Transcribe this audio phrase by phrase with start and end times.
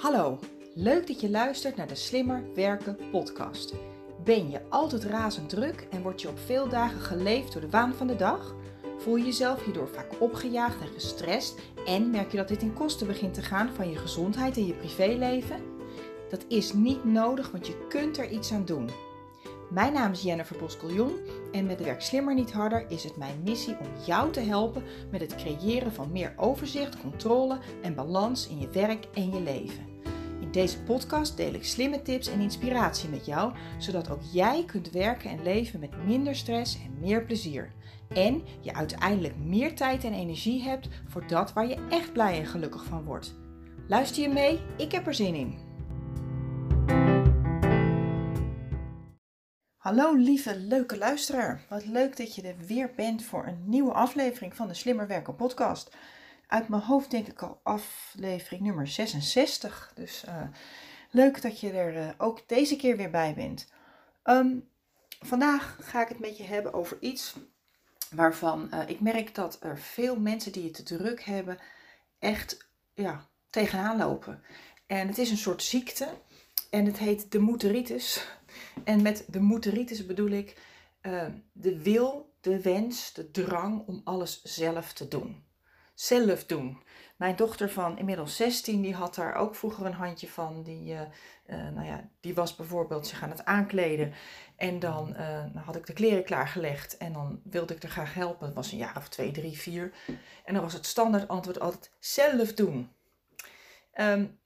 [0.00, 0.38] Hallo,
[0.74, 3.74] leuk dat je luistert naar de Slimmer Werken podcast.
[4.24, 7.94] Ben je altijd razend druk en word je op veel dagen geleefd door de waan
[7.94, 8.54] van de dag?
[8.98, 13.06] Voel je jezelf hierdoor vaak opgejaagd en gestrest en merk je dat dit in kosten
[13.06, 15.62] begint te gaan van je gezondheid en je privéleven?
[16.30, 18.90] Dat is niet nodig, want je kunt er iets aan doen.
[19.70, 21.18] Mijn naam is Jennifer Boskeljon
[21.52, 25.20] en met Werk Slimmer Niet Harder is het mijn missie om jou te helpen met
[25.20, 29.89] het creëren van meer overzicht, controle en balans in je werk en je leven.
[30.50, 34.90] In deze podcast deel ik slimme tips en inspiratie met jou, zodat ook jij kunt
[34.90, 37.72] werken en leven met minder stress en meer plezier.
[38.08, 42.46] En je uiteindelijk meer tijd en energie hebt voor dat waar je echt blij en
[42.46, 43.34] gelukkig van wordt.
[43.88, 44.60] Luister je mee?
[44.76, 45.58] Ik heb er zin in.
[49.76, 51.64] Hallo lieve leuke luisteraar.
[51.68, 55.36] Wat leuk dat je er weer bent voor een nieuwe aflevering van de Slimmer Werken
[55.36, 55.96] podcast.
[56.50, 59.92] Uit mijn hoofd denk ik al aflevering nummer 66.
[59.94, 60.42] Dus uh,
[61.10, 63.72] leuk dat je er uh, ook deze keer weer bij bent.
[64.24, 64.68] Um,
[65.20, 67.36] vandaag ga ik het met je hebben over iets
[68.10, 71.58] waarvan uh, ik merk dat er veel mensen die het te druk hebben
[72.18, 74.42] echt ja, tegenaan lopen.
[74.86, 76.08] En het is een soort ziekte
[76.70, 78.28] en het heet de motoritis.
[78.84, 80.56] En met de motoritis bedoel ik
[81.52, 85.48] de wil, de wens, de drang om alles zelf te doen.
[86.00, 86.82] Zelf doen.
[87.16, 90.62] Mijn dochter van inmiddels 16, die had daar ook vroeger een handje van.
[90.62, 91.00] Die, uh,
[91.46, 94.12] uh, nou ja, die was bijvoorbeeld zich aan het aankleden.
[94.56, 95.16] En dan,
[95.52, 96.96] dan had ik de kleren klaargelegd.
[96.96, 98.46] En dan wilde ik er graag helpen.
[98.46, 99.92] Het was een jaar of twee, drie, vier.
[100.44, 102.92] En dan was het standaard antwoord altijd zelf doen.
[103.94, 104.39] Um,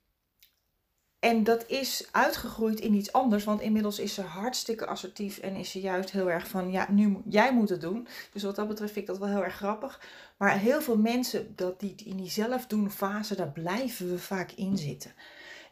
[1.25, 5.70] en dat is uitgegroeid in iets anders, want inmiddels is ze hartstikke assertief en is
[5.70, 8.06] ze juist heel erg van, ja, nu jij moet het doen.
[8.33, 10.00] Dus wat dat betreft vind ik dat wel heel erg grappig.
[10.36, 14.53] Maar heel veel mensen, dat die in die zelf doen fase, daar blijven we vaak
[14.53, 15.12] in zitten.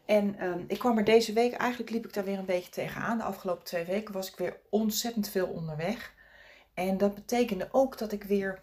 [0.05, 3.19] En um, ik kwam er deze week, eigenlijk liep ik daar weer een beetje tegenaan.
[3.19, 6.12] De afgelopen twee weken was ik weer ontzettend veel onderweg.
[6.75, 8.60] En dat betekende ook dat ik weer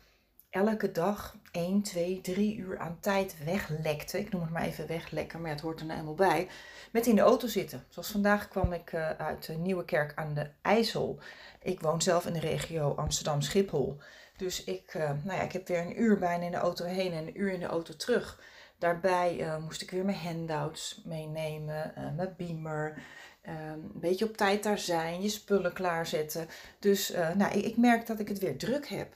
[0.49, 4.19] elke dag 1, 2, 3 uur aan tijd weglekte.
[4.19, 6.47] Ik noem het maar even weglekken, maar het hoort er nou eenmaal bij.
[6.91, 7.85] Met in de auto zitten.
[7.89, 11.19] Zoals vandaag kwam ik uh, uit Nieuwekerk aan de IJssel.
[11.61, 13.97] Ik woon zelf in de regio Amsterdam-Schiphol.
[14.37, 17.11] Dus ik, uh, nou ja, ik heb weer een uur bijna in de auto heen
[17.11, 18.41] en een uur in de auto terug.
[18.77, 23.01] Daarbij uh, moest ik weer mijn handouts meenemen, mijn beamer.
[23.41, 26.47] een beetje op tijd daar zijn, je spullen klaarzetten.
[26.79, 29.15] Dus nou, ik, ik merk dat ik het weer druk heb.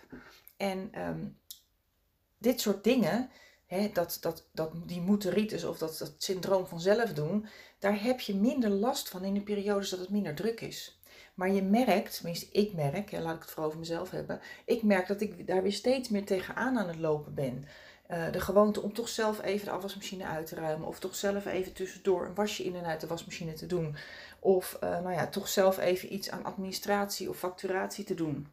[0.63, 1.37] En um,
[2.37, 3.29] dit soort dingen,
[3.65, 7.45] hè, dat, dat, dat, die motoritis of dat, dat syndroom van zelf doen,
[7.79, 11.01] daar heb je minder last van in de periodes dat het minder druk is.
[11.33, 14.83] Maar je merkt, tenminste ik merk, hè, laat ik het vooral over mezelf hebben, ik
[14.83, 17.65] merk dat ik daar weer steeds meer tegenaan aan het lopen ben.
[18.11, 20.87] Uh, de gewoonte om toch zelf even de afwasmachine uit te ruimen.
[20.87, 23.95] Of toch zelf even tussendoor een wasje in en uit de wasmachine te doen.
[24.39, 28.47] Of uh, nou ja, toch zelf even iets aan administratie of facturatie te doen.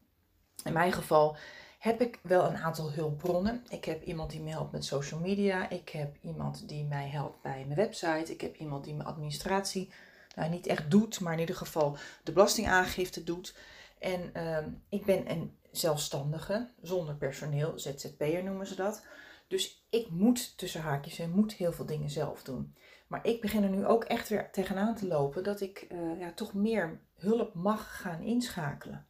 [0.64, 1.36] In mijn geval
[1.80, 3.64] heb ik wel een aantal hulpbronnen.
[3.68, 5.70] Ik heb iemand die me helpt met social media.
[5.70, 8.32] Ik heb iemand die mij helpt bij mijn website.
[8.32, 9.92] Ik heb iemand die mijn administratie
[10.36, 13.56] nou, niet echt doet, maar in ieder geval de belastingaangifte doet.
[13.98, 14.58] En uh,
[14.88, 19.06] ik ben een zelfstandige, zonder personeel, ZZP'er noemen ze dat.
[19.48, 22.74] Dus ik moet tussen haakjes en moet heel veel dingen zelf doen.
[23.06, 26.32] Maar ik begin er nu ook echt weer tegenaan te lopen dat ik uh, ja,
[26.32, 29.06] toch meer hulp mag gaan inschakelen.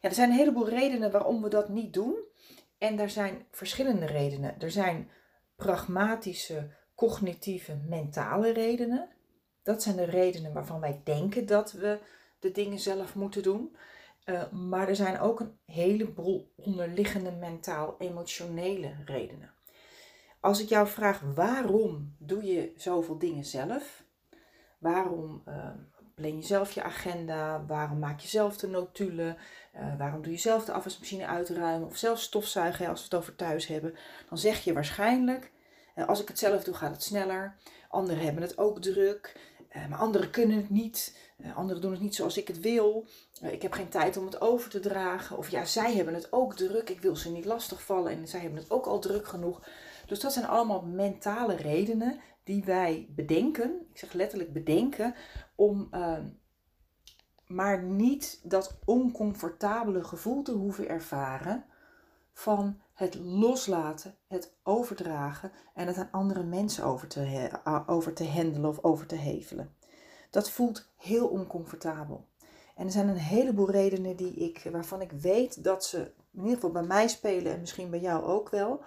[0.00, 2.16] Ja, er zijn een heleboel redenen waarom we dat niet doen.
[2.78, 4.60] En daar zijn verschillende redenen.
[4.60, 5.10] Er zijn
[5.56, 9.08] pragmatische, cognitieve, mentale redenen.
[9.62, 11.98] Dat zijn de redenen waarvan wij denken dat we
[12.38, 13.76] de dingen zelf moeten doen.
[14.24, 19.52] Uh, maar er zijn ook een heleboel onderliggende mentaal-emotionele redenen.
[20.40, 24.04] Als ik jou vraag waarom doe je zoveel dingen zelf?
[24.78, 25.70] Waarom uh,
[26.14, 27.64] plan je zelf je agenda?
[27.66, 29.36] Waarom maak je zelf de notulen?
[29.78, 33.36] Uh, waarom doe je zelf de afwasmachine uitruimen of zelf stofzuigen als we het over
[33.36, 33.94] thuis hebben?
[34.28, 35.52] Dan zeg je waarschijnlijk,
[35.96, 37.56] uh, als ik het zelf doe gaat het sneller.
[37.88, 39.40] Anderen hebben het ook druk,
[39.76, 41.16] uh, maar anderen kunnen het niet.
[41.54, 43.06] anderen doen het niet zoals ik het wil.
[43.42, 45.38] ik heb geen tijd om het over te dragen.
[45.38, 46.90] Of ja, zij hebben het ook druk.
[46.90, 49.66] Ik wil ze niet lastigvallen en zij hebben het ook al druk genoeg.
[50.06, 53.86] Dus dat zijn allemaal mentale redenen die wij bedenken.
[53.90, 55.14] Ik zeg letterlijk bedenken
[55.56, 56.26] om ehm,
[57.48, 61.64] maar niet dat oncomfortabele gevoel te hoeven ervaren
[62.32, 67.50] van het loslaten, het overdragen en het aan andere mensen over te,
[67.86, 69.74] over te handelen of over te hevelen.
[70.30, 72.26] Dat voelt heel oncomfortabel.
[72.76, 76.54] En er zijn een heleboel redenen die ik, waarvan ik weet dat ze in ieder
[76.54, 78.82] geval bij mij spelen en misschien bij jou ook wel.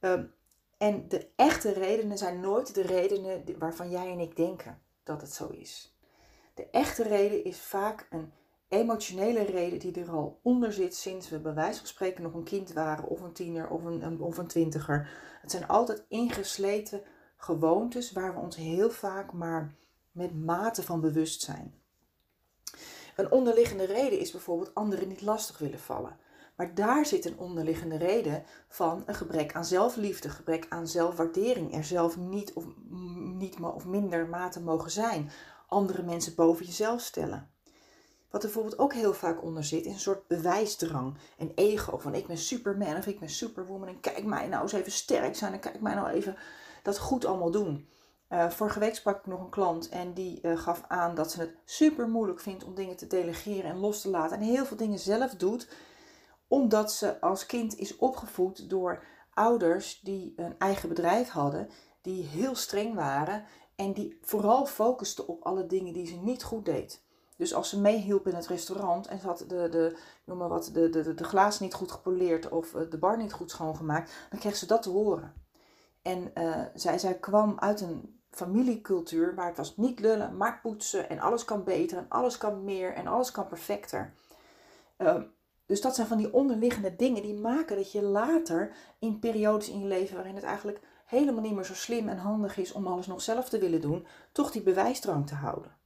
[0.00, 0.32] Um,
[0.78, 5.32] En de echte redenen zijn nooit de redenen waarvan jij en ik denken dat het
[5.32, 5.93] zo is.
[6.54, 8.32] De echte reden is vaak een
[8.68, 12.44] emotionele reden die er al onder zit sinds we bij wijze van spreken nog een
[12.44, 15.08] kind waren of een tiener of een, of een twintiger.
[15.40, 17.02] Het zijn altijd ingesleten
[17.36, 19.74] gewoontes waar we ons heel vaak maar
[20.12, 21.74] met mate van bewustzijn.
[23.16, 26.16] Een onderliggende reden is bijvoorbeeld anderen niet lastig willen vallen.
[26.56, 31.84] Maar daar zit een onderliggende reden van een gebrek aan zelfliefde, gebrek aan zelfwaardering, er
[31.84, 32.64] zelf niet of,
[33.38, 35.30] niet of minder mate mogen zijn,
[35.68, 37.50] andere mensen boven jezelf stellen.
[38.30, 41.98] Wat er bijvoorbeeld ook heel vaak onder zit, is een soort bewijsdrang en ego.
[41.98, 45.36] Van ik ben superman of ik ben superwoman en kijk mij nou eens even sterk
[45.36, 46.36] zijn en kijk mij nou even
[46.82, 47.88] dat goed allemaal doen.
[48.28, 51.40] Uh, vorige week sprak ik nog een klant en die uh, gaf aan dat ze
[51.40, 54.36] het super moeilijk vindt om dingen te delegeren en los te laten.
[54.36, 55.68] En heel veel dingen zelf doet,
[56.48, 61.68] omdat ze als kind is opgevoed door ouders die een eigen bedrijf hadden,
[62.02, 63.44] die heel streng waren
[63.76, 67.02] en die vooral focusten op alle dingen die ze niet goed deed.
[67.36, 70.70] Dus als ze meehielp in het restaurant en ze had de, de, noem maar wat,
[70.72, 74.38] de, de, de glazen niet goed gepoleerd of eh, de bar niet goed schoongemaakt, dan
[74.38, 75.32] kreeg ze dat te horen.
[76.02, 81.08] En uh, zij, zij kwam uit een familiecultuur waar het was niet lullen, maar poetsen
[81.08, 84.12] en alles kan beter en alles kan meer en alles kan perfecter.
[84.98, 85.22] Uh,
[85.66, 89.80] dus dat zijn van die onderliggende dingen die maken dat je later in periodes in
[89.80, 90.80] je leven waarin het eigenlijk
[91.14, 94.06] helemaal niet meer zo slim en handig is om alles nog zelf te willen doen,
[94.32, 95.76] toch die bewijsdrang te houden.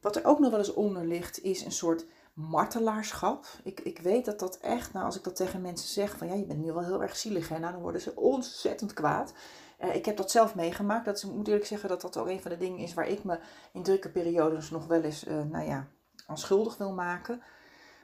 [0.00, 3.46] Wat er ook nog wel eens onder ligt, is een soort martelaarschap.
[3.62, 6.34] Ik, ik weet dat dat echt, nou als ik dat tegen mensen zeg, van ja,
[6.34, 7.58] je bent nu wel heel erg zielig, hè?
[7.58, 9.32] Nou, dan worden ze ontzettend kwaad.
[9.80, 11.04] Uh, ik heb dat zelf meegemaakt.
[11.04, 13.24] Dat, ik moet eerlijk zeggen dat dat ook een van de dingen is waar ik
[13.24, 13.38] me
[13.72, 15.88] in drukke periodes nog wel eens, uh, nou ja,
[16.26, 17.42] aan schuldig wil maken.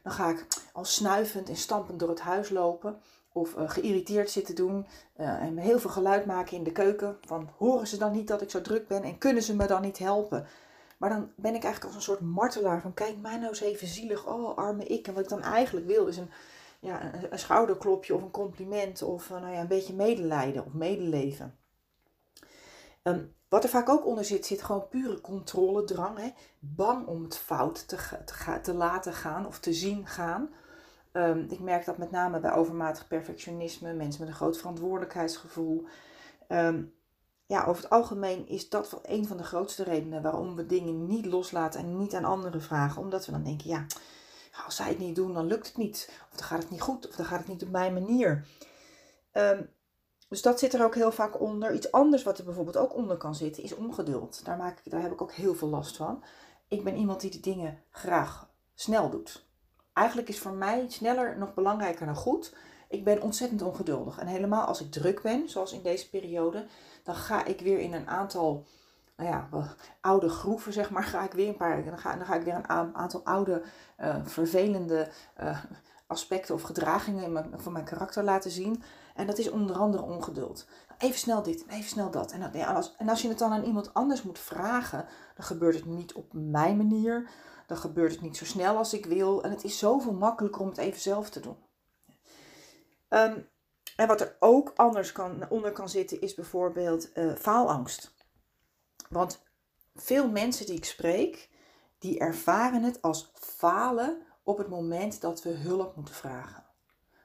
[0.03, 3.01] Dan ga ik al snuivend en stampend door het huis lopen.
[3.33, 4.87] Of uh, geïrriteerd zitten doen.
[5.17, 7.17] en heel veel geluid maken in de keuken.
[7.21, 9.03] Van horen ze dan niet dat ik zo druk ben?
[9.03, 10.47] En kunnen ze me dan niet helpen?
[11.03, 13.87] Maar dan ben ik eigenlijk als een soort martelaar van kijk mij nou eens even
[13.87, 15.07] zielig, oh arme ik.
[15.07, 16.31] En wat ik dan eigenlijk wil is een,
[16.81, 21.59] ja, een, schouderklopje of een compliment of nou ja, een beetje medelijden of medeleven.
[23.03, 26.19] Um, wat er vaak ook onder zit, zit gewoon pure controledrang.
[26.19, 26.33] Hè?
[26.59, 27.97] Bang om het fout te,
[28.63, 30.51] te laten gaan of te zien gaan.
[31.13, 35.85] Um, ik merk dat met name bij overmatig perfectionisme, mensen met een groot verantwoordelijkheidsgevoel.
[36.49, 36.95] Um,
[37.47, 41.27] ja, over het algemeen is dat een van de grootste redenen waarom we dingen niet
[41.27, 43.03] loslaten en niet aan anderen vragen.
[43.03, 43.87] Omdat we dan denken, ja,
[44.65, 46.11] als zij het niet doen, dan lukt het niet.
[46.31, 48.47] Of dan gaat het niet goed, of dan gaat het niet op mijn manier.
[49.33, 49.71] Um,
[50.29, 51.75] dus dat zit er ook heel vaak onder.
[51.75, 54.45] Iets anders wat er bijvoorbeeld ook onder kan zitten, is ongeduld.
[54.45, 56.25] Daar, maak ik, daar heb ik ook heel veel last van.
[56.69, 59.51] Ik ben iemand die de dingen graag snel doet.
[59.93, 62.55] Eigenlijk is voor mij sneller nog belangrijker dan goed.
[62.89, 64.19] Ik ben ontzettend ongeduldig.
[64.19, 66.67] En helemaal als ik druk ben, zoals in deze periode,
[67.03, 68.67] dan ga ik weer in een aantal
[69.17, 69.49] nou ja,
[70.01, 72.55] oude groeven, zeg maar, ga ik weer een paar, dan ga, dan ga ik weer
[72.55, 73.63] een aantal oude,
[74.01, 75.09] uh, vervelende
[75.43, 75.59] uh,
[76.07, 78.83] aspecten of gedragingen in mijn, van mijn karakter laten zien.
[79.15, 80.67] En dat is onder andere ongeduld.
[80.99, 82.33] Even snel dit, even snel dat.
[82.33, 82.53] En,
[82.99, 86.33] en als je het dan aan iemand anders moet vragen, dan gebeurt het niet op
[86.33, 87.29] mijn manier.
[87.73, 89.43] Dan gebeurt het niet zo snel als ik wil.
[89.43, 91.57] En het is zoveel makkelijker om het even zelf te doen.
[93.09, 93.49] Um,
[93.97, 98.15] en wat er ook anders kan, onder kan zitten, is bijvoorbeeld uh, faalangst.
[99.09, 99.43] Want
[99.95, 101.51] veel mensen die ik spreek,
[101.99, 106.65] die ervaren het als falen op het moment dat we hulp moeten vragen.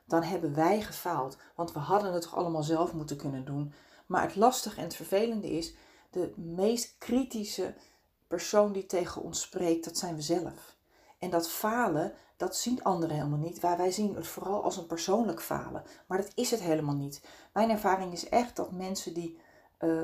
[0.06, 3.74] Dan hebben wij gefaald, want we hadden het toch allemaal zelf moeten kunnen doen.
[4.06, 5.76] Maar het lastige en het vervelende is,
[6.12, 7.76] de meest kritische
[8.28, 10.76] persoon die tegen ons spreekt, dat zijn we zelf.
[11.20, 13.60] En dat falen, dat zien anderen helemaal niet.
[13.60, 15.84] Waar wij zien het vooral als een persoonlijk falen.
[16.08, 17.22] Maar dat is het helemaal niet.
[17.54, 19.40] Mijn ervaring is echt dat mensen die
[19.80, 20.04] uh,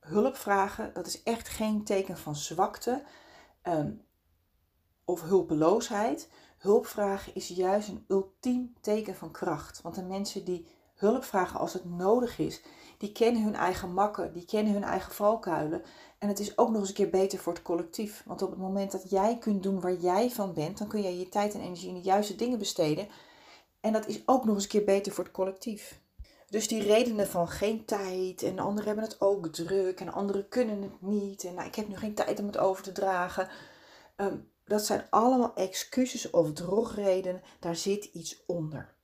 [0.00, 3.02] hulp vragen, dat is echt geen teken van zwakte
[3.62, 4.04] um,
[5.04, 6.28] of hulpeloosheid.
[6.58, 9.82] Hulp vragen is juist een ultiem teken van kracht.
[9.82, 10.66] Want de mensen die
[10.98, 12.62] hulp vragen als het nodig is,
[12.98, 15.82] die kennen hun eigen makken, die kennen hun eigen valkuilen.
[16.18, 18.22] En het is ook nog eens een keer beter voor het collectief.
[18.26, 21.16] Want op het moment dat jij kunt doen waar jij van bent, dan kun jij
[21.16, 23.08] je tijd en energie in de juiste dingen besteden.
[23.80, 26.00] En dat is ook nog eens een keer beter voor het collectief.
[26.50, 30.82] Dus die redenen van geen tijd en anderen hebben het ook druk en anderen kunnen
[30.82, 33.48] het niet en nou, ik heb nu geen tijd om het over te dragen.
[34.16, 37.42] Ehm, dat zijn allemaal excuses of drogredenen.
[37.60, 38.96] Daar zit iets onder.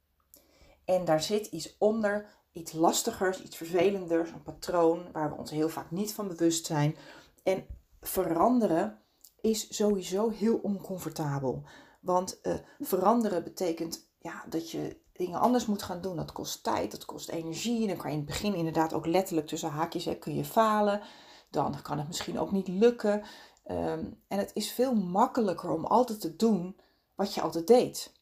[0.84, 5.68] En daar zit iets onder iets lastigers, iets vervelenders, een patroon waar we ons heel
[5.68, 6.96] vaak niet van bewust zijn.
[7.42, 7.66] En
[8.00, 8.98] veranderen
[9.40, 11.62] is sowieso heel oncomfortabel.
[12.00, 16.16] Want uh, veranderen betekent ja, dat je dingen anders moet gaan doen.
[16.16, 17.80] Dat kost tijd, dat kost energie.
[17.82, 21.00] En dan kan je in het begin inderdaad ook letterlijk tussen haakjes, kun je falen.
[21.50, 23.22] Dan kan het misschien ook niet lukken.
[23.64, 26.80] Ehm, en het is veel makkelijker om altijd te doen
[27.14, 28.12] wat je altijd deed.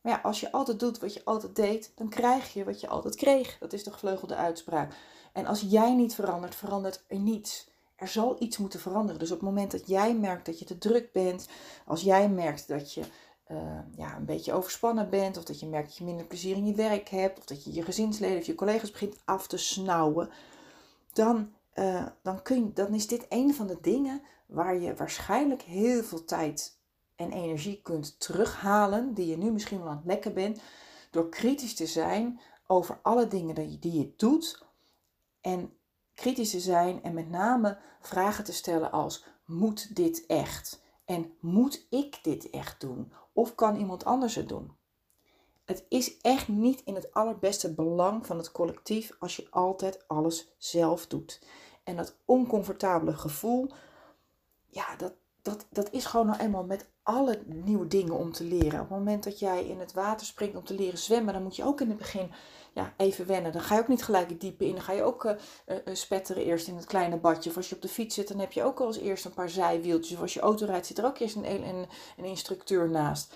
[0.00, 2.88] Maar ja, als je altijd doet wat je altijd deed, dan krijg je wat je
[2.88, 3.58] altijd kreeg.
[3.58, 4.94] Dat is de gevleugelde uitspraak.
[5.32, 7.70] En als jij niet verandert, verandert er niets.
[7.96, 9.18] Er zal iets moeten veranderen.
[9.18, 11.48] Dus op het moment dat jij merkt dat je te druk bent,
[11.86, 13.02] als jij merkt dat je
[13.48, 16.66] uh, ja, een beetje overspannen bent, of dat je merkt dat je minder plezier in
[16.66, 20.30] je werk hebt, of dat je je gezinsleden of je collega's begint af te snauwen,
[21.12, 25.62] dan, uh, dan, kun je, dan is dit een van de dingen waar je waarschijnlijk
[25.62, 26.77] heel veel tijd
[27.18, 30.60] en energie kunt terughalen, die je nu misschien wel aan het lekken bent,
[31.10, 34.66] door kritisch te zijn over alle dingen die je doet.
[35.40, 35.72] En
[36.14, 40.82] kritisch te zijn en met name vragen te stellen als: moet dit echt?
[41.04, 43.12] En moet ik dit echt doen?
[43.32, 44.76] Of kan iemand anders het doen?
[45.64, 50.54] Het is echt niet in het allerbeste belang van het collectief als je altijd alles
[50.58, 51.42] zelf doet.
[51.84, 53.70] En dat oncomfortabele gevoel,
[54.66, 55.12] ja, dat,
[55.48, 58.80] dat, dat is gewoon nou eenmaal met alle nieuwe dingen om te leren.
[58.80, 61.56] Op het moment dat jij in het water springt om te leren zwemmen, dan moet
[61.56, 62.30] je ook in het begin
[62.74, 63.52] ja, even wennen.
[63.52, 64.72] Dan ga je ook niet gelijk het diepe in.
[64.74, 65.32] Dan ga je ook uh,
[65.66, 67.50] uh, spetteren eerst in het kleine badje.
[67.50, 69.34] Of als je op de fiets zit, dan heb je ook al als eerst een
[69.34, 70.16] paar zijwieltjes.
[70.16, 71.86] Of als je auto rijdt, zit er ook eerst een, een,
[72.16, 73.34] een instructeur naast.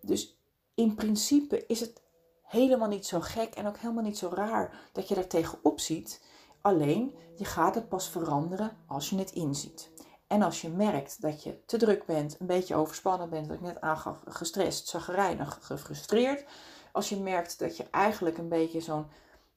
[0.00, 0.38] Dus
[0.74, 2.02] in principe is het
[2.42, 6.22] helemaal niet zo gek en ook helemaal niet zo raar dat je daar tegenop ziet.
[6.60, 9.90] Alleen, je gaat het pas veranderen als je het inziet.
[10.34, 13.62] En als je merkt dat je te druk bent, een beetje overspannen bent, wat ik
[13.62, 16.44] net aangaf, gestrest, zagrijnig, gefrustreerd.
[16.92, 19.06] Als je merkt dat je eigenlijk een beetje zo'n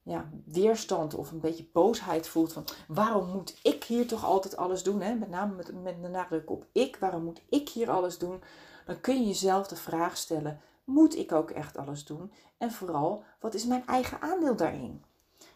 [0.04, 4.84] ja, weerstand of een beetje boosheid voelt van waarom moet ik hier toch altijd alles
[4.84, 5.02] doen?
[5.02, 5.14] Hè?
[5.14, 8.44] Met name met, met de nadruk op ik, waarom moet ik hier alles doen?
[8.86, 12.32] Dan kun je jezelf de vraag stellen, moet ik ook echt alles doen?
[12.58, 15.04] En vooral, wat is mijn eigen aandeel daarin?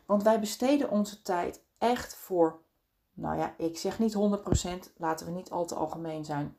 [0.05, 2.59] Want wij besteden onze tijd echt voor
[3.13, 4.17] nou ja, ik zeg niet 100%,
[4.97, 6.57] laten we niet al te algemeen zijn,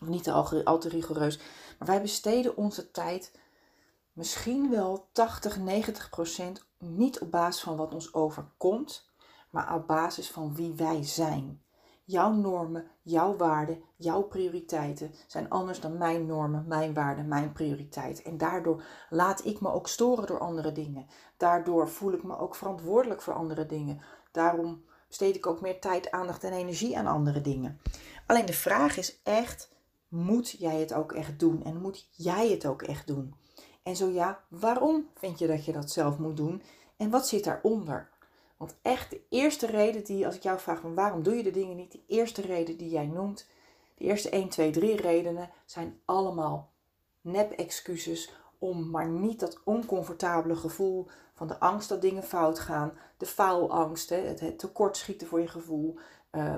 [0.00, 0.32] of niet te,
[0.64, 1.38] al te rigoureus,
[1.78, 3.38] maar wij besteden onze tijd
[4.12, 5.62] misschien wel 80, 90%
[6.78, 9.10] niet op basis van wat ons overkomt,
[9.50, 11.62] maar op basis van wie wij zijn.
[12.04, 18.24] Jouw normen, jouw waarden, jouw prioriteiten zijn anders dan mijn normen, mijn waarden, mijn prioriteiten.
[18.24, 21.06] En daardoor laat ik me ook storen door andere dingen.
[21.36, 24.00] Daardoor voel ik me ook verantwoordelijk voor andere dingen.
[24.32, 27.80] Daarom besteed ik ook meer tijd, aandacht en energie aan andere dingen.
[28.26, 29.70] Alleen de vraag is echt,
[30.08, 31.64] moet jij het ook echt doen?
[31.64, 33.34] En moet jij het ook echt doen?
[33.82, 36.62] En zo ja, waarom vind je dat je dat zelf moet doen?
[36.96, 38.10] En wat zit daaronder?
[38.56, 41.50] Want echt de eerste reden die, als ik jou vraag van waarom doe je de
[41.50, 43.46] dingen niet, de eerste reden die jij noemt,
[43.94, 46.72] de eerste 1, 2, 3 redenen zijn allemaal
[47.20, 51.08] nep-excuses om maar niet dat oncomfortabele gevoel
[51.46, 55.98] van de angst dat dingen fout gaan, de faalangst, het, tekortschieten voor je gevoel,
[56.32, 56.54] uh,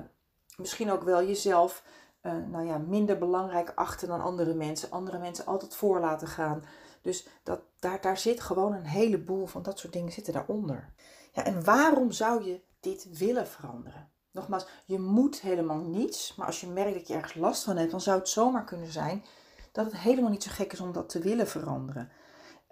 [0.56, 1.82] misschien ook wel jezelf
[2.22, 6.64] uh, nou ja, minder belangrijk achten dan andere mensen, andere mensen altijd voor laten gaan.
[7.02, 10.92] Dus dat, daar, daar zit gewoon een heleboel van dat soort dingen zitten daaronder.
[11.32, 14.10] Ja, en waarom zou je dit willen veranderen?
[14.30, 17.90] Nogmaals, je moet helemaal niets, maar als je merkt dat je ergens last van hebt,
[17.90, 19.24] dan zou het zomaar kunnen zijn
[19.72, 22.10] dat het helemaal niet zo gek is om dat te willen veranderen.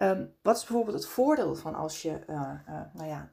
[0.03, 3.31] Um, wat is bijvoorbeeld het voordeel van als je uh, uh, nou ja,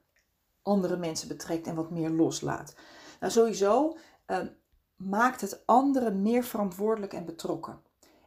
[0.63, 2.75] andere mensen betrekt en wat meer loslaat?
[3.21, 3.97] Nou, sowieso
[4.27, 4.57] um,
[4.97, 7.81] maakt het anderen meer verantwoordelijk en betrokken.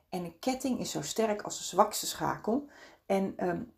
[0.09, 2.67] En een ketting is zo sterk als de zwakste schakel.
[3.05, 3.71] En um,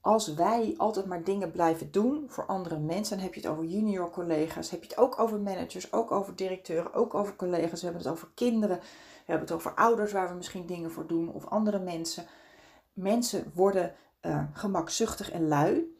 [0.00, 3.64] als wij altijd maar dingen blijven doen voor andere mensen, dan heb je het over
[3.64, 7.86] junior collega's, heb je het ook over managers, ook over directeuren, ook over collega's, we
[7.86, 8.84] hebben het over kinderen, we
[9.32, 12.26] hebben het over ouders waar we misschien dingen voor doen of andere mensen.
[12.92, 15.96] Mensen worden uh, gemakzuchtig en lui.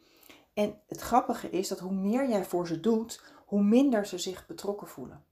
[0.53, 4.45] En het grappige is dat hoe meer jij voor ze doet, hoe minder ze zich
[4.47, 5.23] betrokken voelen.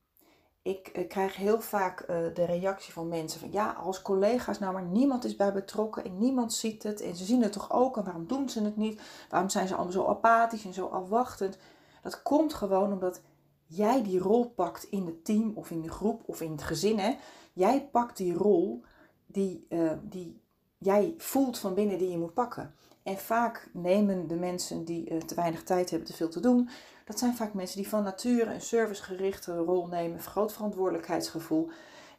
[0.61, 4.73] Ik uh, krijg heel vaak uh, de reactie van mensen van ja, als collega's, nou
[4.73, 7.97] maar niemand is bij betrokken en niemand ziet het en ze zien het toch ook
[7.97, 9.01] en waarom doen ze het niet?
[9.29, 11.57] Waarom zijn ze allemaal zo apathisch en zo afwachtend?
[12.01, 13.21] Dat komt gewoon omdat
[13.65, 16.99] jij die rol pakt in het team of in de groep of in het gezin.
[16.99, 17.17] Hè?
[17.53, 18.83] Jij pakt die rol
[19.25, 19.67] die,
[20.01, 20.41] die
[20.81, 22.75] jij voelt van binnen die je moet pakken.
[23.03, 26.69] En vaak nemen de mensen die uh, te weinig tijd hebben, te veel te doen.
[27.05, 31.69] Dat zijn vaak mensen die van nature een servicegerichte rol nemen, groot verantwoordelijkheidsgevoel.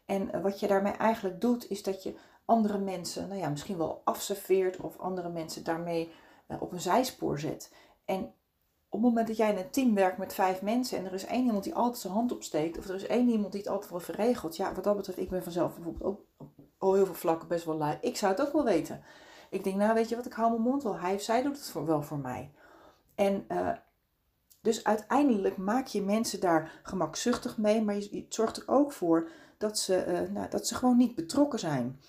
[0.04, 2.14] En uh, wat je daarmee eigenlijk doet, is dat je
[2.44, 6.12] andere mensen, nou ja, misschien wel afserveert of andere mensen daarmee
[6.60, 7.72] op een zijspoor zet.
[8.04, 8.22] En
[8.88, 11.24] op het moment dat jij in een team werkt met vijf mensen en er is
[11.24, 13.90] één iemand die altijd zijn hand opsteekt, of er is één iemand die het altijd
[13.90, 16.20] wel verregelt, ja, wat dat betreft, ik ben vanzelf bijvoorbeeld ook
[16.82, 17.98] op heel veel vlakken best wel lui.
[18.00, 19.02] Ik zou het ook wel weten.
[19.50, 20.98] Ik denk, nou weet je wat, ik hou mijn mond wel.
[20.98, 22.50] Hij of zij doet het voor, wel voor mij.
[23.14, 23.72] En uh,
[24.60, 29.78] dus uiteindelijk maak je mensen daar gemakzuchtig mee, maar je, zorgt er ook voor dat
[29.78, 32.00] ze, uh, nou, dat ze gewoon niet betrokken zijn.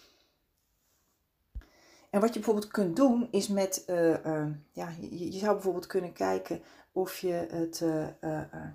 [2.09, 6.13] En wat je bijvoorbeeld kunt doen is met, uh, ja, je, je, zou bijvoorbeeld kunnen
[6.13, 6.61] kijken
[6.91, 7.83] of je het,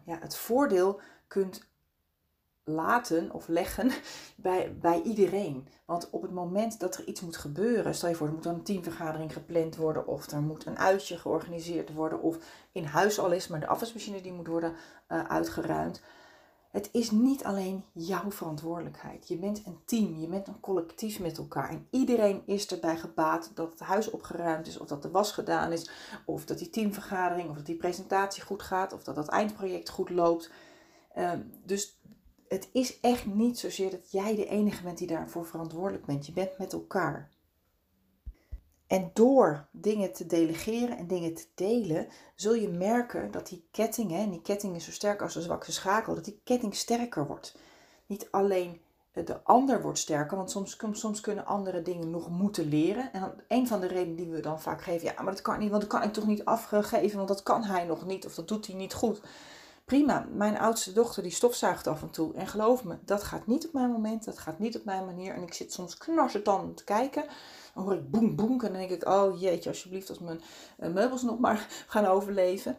[0.04, 1.68] ja, het voordeel kunt
[2.68, 3.90] laten of leggen
[4.37, 5.68] bij, bij iedereen.
[5.84, 8.62] Want op het moment dat er iets moet gebeuren, stel je voor, er moet een
[8.62, 12.38] teamvergadering gepland worden, of er moet een uitje georganiseerd worden, of
[12.72, 14.72] in huis al is, maar de afwasmachine die moet worden
[15.08, 16.02] uh, uitgeruimd.
[16.70, 19.28] Het is niet alleen jouw verantwoordelijkheid.
[19.28, 21.70] Je bent een team, je bent een collectief met elkaar.
[21.70, 25.72] En iedereen is erbij gebaat dat het huis opgeruimd is, of dat de was gedaan
[25.72, 25.90] is,
[26.25, 30.10] of dat die teamvergadering, of dat die presentatie goed gaat, of dat dat eindproject goed
[30.10, 30.50] loopt.
[31.16, 31.32] Uh,
[31.64, 31.97] dus
[32.48, 36.26] het is echt niet zozeer dat jij de enige bent die daarvoor verantwoordelijk bent.
[36.26, 37.30] Je bent met elkaar.
[38.86, 44.12] En door dingen te delegeren en dingen te delen, zul je merken dat die ketting,
[44.12, 47.58] en die ketting is zo sterk als een zwakke schakel, dat die ketting sterker wordt.
[48.06, 48.80] Niet alleen
[49.12, 53.12] de ander wordt sterker, want soms, soms kunnen andere dingen nog moeten leren.
[53.12, 55.70] En een van de redenen die we dan vaak geven, ja, maar dat kan niet,
[55.70, 58.48] want dat kan ik toch niet afgeven, want dat kan hij nog niet of dat
[58.48, 59.20] doet hij niet goed
[59.88, 60.26] prima.
[60.33, 62.35] Mijn oudste dochter die stofzuigt af en toe.
[62.35, 65.35] En geloof me, dat gaat niet op mijn moment, dat gaat niet op mijn manier.
[65.35, 67.25] En ik zit soms knarsetanden te kijken.
[67.75, 68.50] Dan hoor ik boem boem.
[68.50, 70.40] En dan denk ik, oh jeetje, alsjeblieft, als mijn
[70.78, 72.76] eh, meubels nog maar gaan overleven.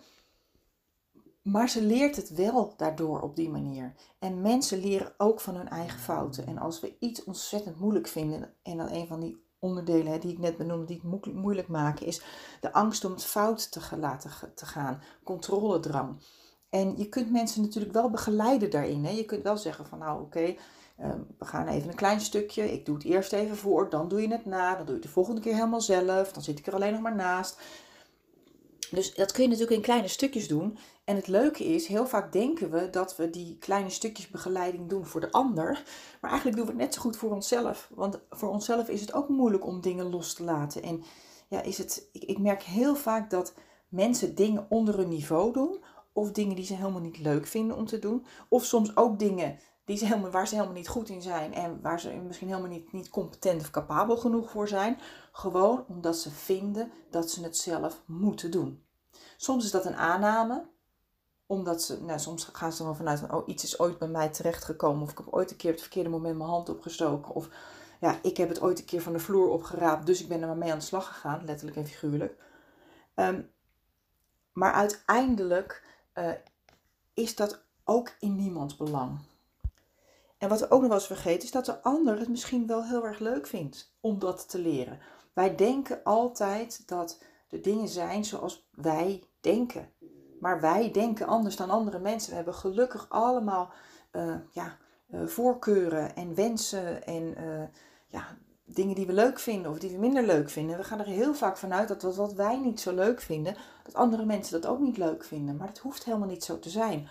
[1.42, 3.94] Maar ze leert het wel daardoor op die manier.
[4.20, 6.48] En mensen leren ook van hun eigen fouten.
[6.48, 10.32] En als we iets ontzettend moeilijk vinden, en dan een van die onderdelen hè, die
[10.32, 12.22] ik net benoemde, die het moeilijk maken, is
[12.62, 16.22] de angst om het fout te laten te gaan, controledrang.
[16.70, 19.06] En je kunt mensen natuurlijk wel begeleiden daarin.
[19.06, 19.12] Hè?
[19.12, 20.56] Je kunt wel zeggen van nou oké,
[20.98, 22.72] ehm, we gaan even een klein stukje.
[22.72, 24.76] Ik doe het eerst even voor, dan doe je het na.
[24.76, 26.32] Dan doe je het de volgende keer helemaal zelf.
[26.32, 27.62] Dan zit ik er alleen nog maar naast.
[28.92, 30.78] Dus dat kun je natuurlijk in kleine stukjes doen.
[31.04, 35.06] En het leuke is, heel vaak denken we dat we die kleine stukjes begeleiding doen
[35.06, 35.84] voor de ander.
[36.22, 37.90] Maar eigenlijk doen we het net zo goed voor onszelf.
[37.94, 40.84] Want voor onszelf is het ook moeilijk om dingen los te laten.
[40.84, 41.04] En
[41.48, 43.54] ja, is het, ik, ik merk heel vaak dat
[43.88, 47.86] mensen dingen onder hun niveau doen of dingen die ze helemaal niet leuk vinden om
[47.86, 48.26] te doen.
[48.50, 51.82] Of soms ook dingen die ze helemaal, waar ze helemaal niet goed in zijn en
[51.82, 55.00] waar ze misschien helemaal niet, niet competent of capabel genoeg voor zijn.
[55.32, 58.84] Gewoon omdat ze vinden dat ze het zelf moeten doen.
[59.38, 60.66] Soms is dat een aanname,
[61.46, 64.30] omdat ze, nou, soms gaan ze er vanuit van, oh, iets is ooit bij mij
[64.30, 65.02] terechtgekomen.
[65.02, 67.36] Of ik heb ooit een keer op het verkeerde moment mijn hand opgestoken.
[67.36, 67.50] Of
[68.00, 70.48] ja, ik heb het ooit een keer van de vloer opgeraapt, dus ik ben er
[70.48, 72.38] maar mee aan de slag gegaan, letterlijk en figuurlijk.
[73.16, 73.52] Um,
[74.54, 75.84] maar uiteindelijk
[76.20, 76.32] uh,
[77.14, 79.20] is dat ook in niemands belang.
[80.38, 82.86] En wat we ook nog wel eens vergeten is dat de ander het misschien wel
[82.86, 85.00] heel erg leuk vindt om dat te leren.
[85.34, 89.92] Wij denken altijd dat de dingen zijn zoals wij denken.
[90.40, 92.30] Maar wij denken anders dan andere mensen.
[92.30, 93.72] We hebben gelukkig allemaal
[94.12, 94.78] uh, ja,
[95.10, 97.36] uh, voorkeuren en wensen en
[98.08, 98.38] ja,
[98.74, 100.78] dingen die we leuk vinden of die we minder leuk vinden.
[100.78, 104.26] We gaan er heel vaak vanuit dat wat wij niet zo leuk vinden, dat andere
[104.26, 105.58] mensen dat ook niet leuk vinden.
[105.58, 107.08] Maar dat hoeft helemaal niet zo te zijn.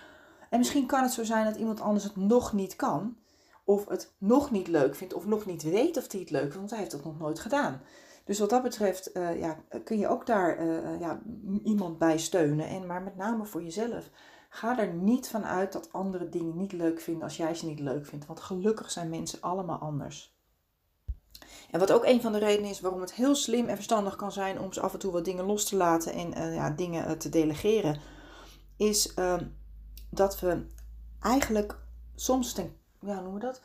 [0.51, 3.17] En misschien kan het zo zijn dat iemand anders het nog niet kan,
[3.65, 6.57] of het nog niet leuk vindt, of nog niet weet of hij het leuk vindt,
[6.57, 7.81] want hij heeft het nog nooit gedaan.
[8.25, 11.21] Dus wat dat betreft uh, ja, kun je ook daar uh, ja,
[11.65, 12.67] iemand bij steunen.
[12.67, 14.11] En, maar met name voor jezelf.
[14.49, 17.81] Ga er niet van uit dat andere dingen niet leuk vinden als jij ze niet
[17.81, 18.27] leuk vindt.
[18.27, 20.38] Want gelukkig zijn mensen allemaal anders.
[21.71, 24.33] En wat ook een van de redenen is waarom het heel slim en verstandig kan
[24.33, 27.17] zijn om af en toe wat dingen los te laten en uh, ja, dingen uh,
[27.17, 28.01] te delegeren,
[28.77, 29.37] is uh,
[30.11, 30.67] dat we
[31.21, 31.77] eigenlijk
[32.15, 33.61] soms ten, ja, noemen we dat?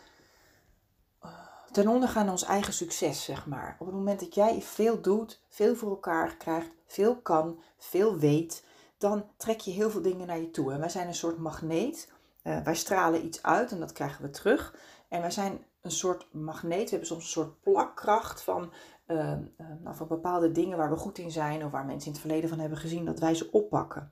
[1.72, 3.76] ten onder gaan ons eigen succes, zeg maar.
[3.80, 8.64] Op het moment dat jij veel doet, veel voor elkaar krijgt, veel kan, veel weet,
[8.98, 10.74] dan trek je heel veel dingen naar je toe.
[10.74, 12.12] En wij zijn een soort magneet.
[12.44, 14.76] wij stralen iets uit en dat krijgen we terug.
[15.08, 16.84] En wij zijn een soort magneet.
[16.84, 18.74] We hebben soms een soort plakkracht van,
[19.08, 19.38] uh, uh,
[19.84, 22.50] nou, van bepaalde dingen waar we goed in zijn of waar mensen in het verleden
[22.50, 24.12] van hebben gezien, dat wij ze oppakken.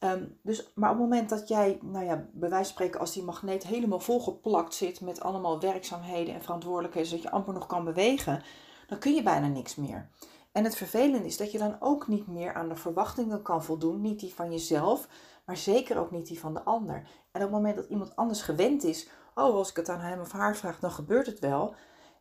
[0.00, 3.12] Um, dus, maar op het moment dat jij, nou ja, bij wijze van spreken, als
[3.12, 7.84] die magneet helemaal volgeplakt zit met allemaal werkzaamheden en verantwoordelijkheden, zodat je amper nog kan
[7.84, 8.42] bewegen,
[8.86, 10.10] dan kun je bijna niks meer.
[10.52, 14.00] En het vervelende is dat je dan ook niet meer aan de verwachtingen kan voldoen,
[14.00, 15.08] niet die van jezelf,
[15.44, 16.96] maar zeker ook niet die van de ander.
[17.32, 20.20] En op het moment dat iemand anders gewend is oh, als ik het aan hem
[20.20, 21.74] of haar vraag, dan gebeurt het wel.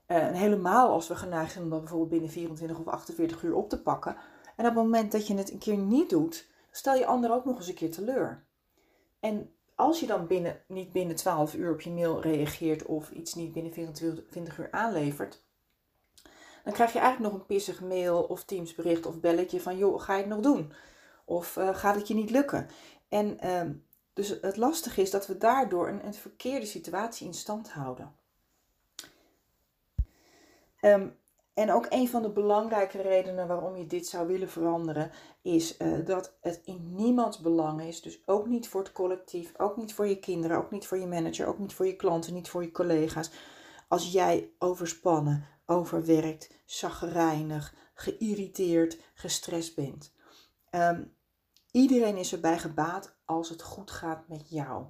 [0.08, 3.56] Uh, en helemaal als we geneigd zijn om dat bijvoorbeeld binnen 24 of 48 uur
[3.56, 4.16] op te pakken.
[4.56, 7.46] En op het moment dat je het een keer niet doet, stel je ander ook
[7.46, 8.46] nog eens een keer teleur.
[9.20, 13.36] En als je dan binnen, niet binnen 12 uur op je mail reageert of iets
[13.36, 15.46] niet binnen 24 uur aanlevert,
[16.64, 20.14] dan krijg je eigenlijk nog een pissig mail of teamsbericht of belletje van joh, ga
[20.14, 20.74] je het nog doen?
[21.26, 22.68] Of uh, gaat het je niet lukken?
[23.10, 23.74] En ehm,
[24.18, 28.16] dus het lastige is dat we daardoor een, verkeerde situatie in stand houden.
[30.82, 31.18] Um,
[31.54, 36.06] en ook een van de belangrijke redenen waarom je dit zou willen veranderen, is uh,
[36.06, 38.02] dat het in niemands belang is.
[38.02, 41.08] Dus ook niet voor het collectief, ook niet voor je kinderen, ook niet voor je
[41.08, 43.32] manager, ook niet voor je klanten, niet voor je collega's.
[43.88, 50.14] Als jij overspannen, overwerkt, zagrijnig, geïrriteerd, gestrest bent.
[50.72, 51.16] Um,
[51.72, 54.86] iedereen is erbij gebaat als het goed gaat met jou.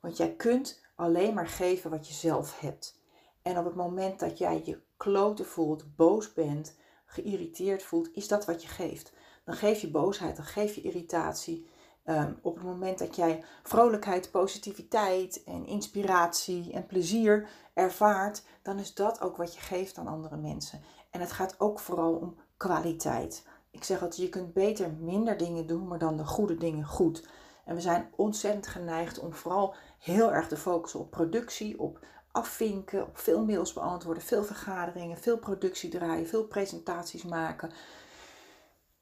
[0.00, 3.00] Want jij kunt alleen maar geven wat je zelf hebt.
[3.42, 8.44] En op het moment dat jij je kloten voelt, boos bent, geïrriteerd voelt, is dat
[8.44, 9.12] wat je geeft.
[9.44, 11.68] Dan geef je boosheid, dan geef je irritatie.
[12.04, 18.94] Ehm, op het moment dat jij vrolijkheid, positiviteit en inspiratie en plezier ervaart, dan is
[18.94, 20.80] dat ook wat je geeft aan andere mensen.
[21.10, 23.46] En het gaat ook vooral om kwaliteit.
[23.70, 27.28] Ik zeg altijd, je kunt beter minder dingen doen, maar dan de goede dingen goed.
[27.64, 33.02] En we zijn ontzettend geneigd om vooral heel erg te focussen op productie, op afvinken,
[33.02, 37.70] op veel mails beantwoorden, veel vergaderingen, veel productie draaien, veel presentaties maken.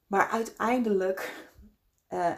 [0.07, 1.48] Maar uiteindelijk,
[2.11, 2.33] uh,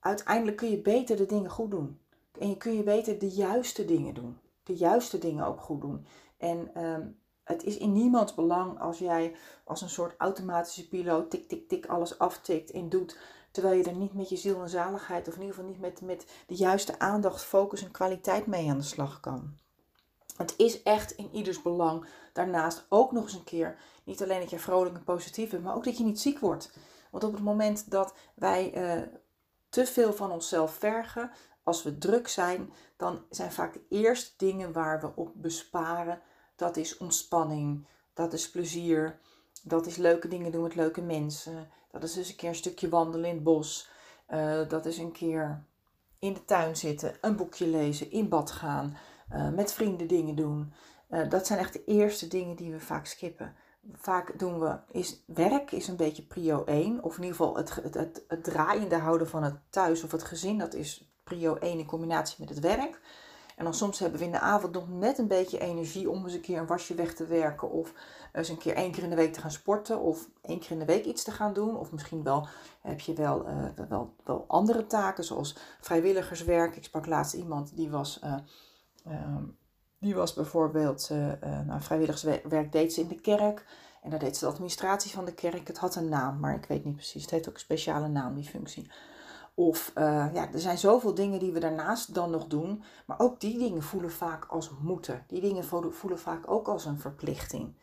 [0.00, 2.00] uiteindelijk kun je beter de dingen goed doen.
[2.38, 4.38] En je kun je beter de juiste dingen doen.
[4.62, 6.06] De juiste dingen ook goed doen.
[6.36, 7.06] En ehm,
[7.44, 11.86] het is in niemands belang als jij als een soort automatische piloot tik, tik, tik
[11.86, 13.18] alles aftikt en doet.
[13.50, 16.00] Terwijl je er niet met je ziel en zaligheid, of in ieder geval niet met,
[16.00, 19.56] met de juiste aandacht, focus en kwaliteit mee aan de slag kan.
[20.36, 22.06] Het is echt in ieders belang.
[22.32, 25.74] Daarnaast ook nog eens een keer, niet alleen dat je vrolijk en positief bent, maar
[25.74, 26.72] ook dat je niet ziek wordt.
[27.10, 29.02] Want op het moment dat wij uh,
[29.68, 31.30] te veel van onszelf vergen,
[31.62, 36.20] als we druk zijn, dan zijn vaak de eerste dingen waar we op besparen.
[36.56, 39.18] Dat is ontspanning, dat is plezier,
[39.62, 41.68] dat is leuke dingen doen met leuke mensen.
[41.90, 43.88] Dat is dus een keer een stukje wandelen in het bos.
[44.30, 45.64] Uh, dat is een keer
[46.18, 48.96] in de tuin zitten, een boekje lezen, in bad gaan.
[49.28, 50.72] Eh, met vrienden dingen doen.
[51.10, 53.54] Uh, dat zijn echt de eerste dingen die we vaak skippen.
[53.92, 57.02] Vaak doen we, is werk is een beetje prio 1.
[57.02, 60.24] Of in ieder geval het, het, het, het draaiende houden van het thuis of het
[60.24, 60.58] gezin.
[60.58, 63.00] Dat is prio 1 in combinatie met het werk.
[63.56, 66.34] En dan soms hebben we in de avond nog net een beetje energie om eens
[66.34, 67.70] een keer een wasje weg te werken.
[67.70, 67.92] Of
[68.32, 70.00] eens een keer één keer in de week te gaan sporten.
[70.00, 71.76] Of één keer in de week iets te gaan doen.
[71.76, 72.48] Of misschien wel
[72.80, 76.76] heb je wel, uh, wel, wel andere taken zoals vrijwilligerswerk.
[76.76, 78.20] Ik sprak laatst iemand die was
[79.04, 79.44] Ehm,
[79.98, 81.32] die was bijvoorbeeld, uh,
[81.66, 83.66] nou, vrijwilligerswerk deed ze in de kerk.
[84.02, 85.68] En daar deed ze de administratie van de kerk.
[85.68, 87.22] Het had een naam, maar ik weet niet precies.
[87.22, 88.90] Het heeft ook een speciale naam, die functie.
[89.54, 92.82] Of uh, ja, er zijn zoveel dingen die we daarnaast dan nog doen.
[93.06, 95.24] Maar ook die dingen voelen vaak als moeten.
[95.26, 97.74] Die dingen voelen vaak ook als een verplichting.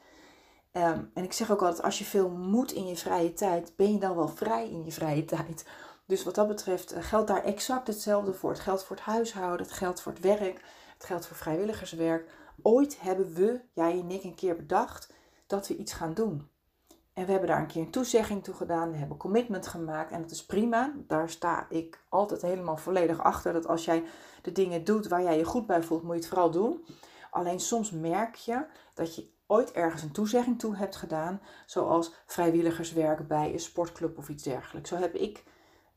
[0.73, 3.91] Um, en ik zeg ook altijd, als je veel moet in je vrije tijd, ben
[3.91, 5.65] je dan wel vrij in je vrije tijd.
[6.05, 8.49] Dus wat dat betreft geldt daar exact hetzelfde voor.
[8.49, 10.61] Het geldt voor het huishouden, het geldt voor het werk.
[10.93, 12.29] Het geldt voor vrijwilligerswerk.
[12.61, 15.13] Ooit hebben we, jij en ik, een keer bedacht
[15.47, 16.50] dat we iets gaan doen.
[17.13, 18.91] En we hebben daar een keer een toezegging toe gedaan.
[18.91, 20.11] We hebben commitment gemaakt.
[20.11, 20.93] En dat is prima.
[21.07, 23.53] Daar sta ik altijd helemaal volledig achter.
[23.53, 24.03] Dat als jij
[24.41, 26.85] de dingen doet waar jij je goed bij voelt, moet je het vooral doen.
[27.31, 31.41] Alleen soms merk je dat je ooit ergens een toezegging toe hebt gedaan.
[31.65, 34.89] Zoals vrijwilligerswerk bij een sportclub of iets dergelijks.
[34.89, 35.43] Zo heb ik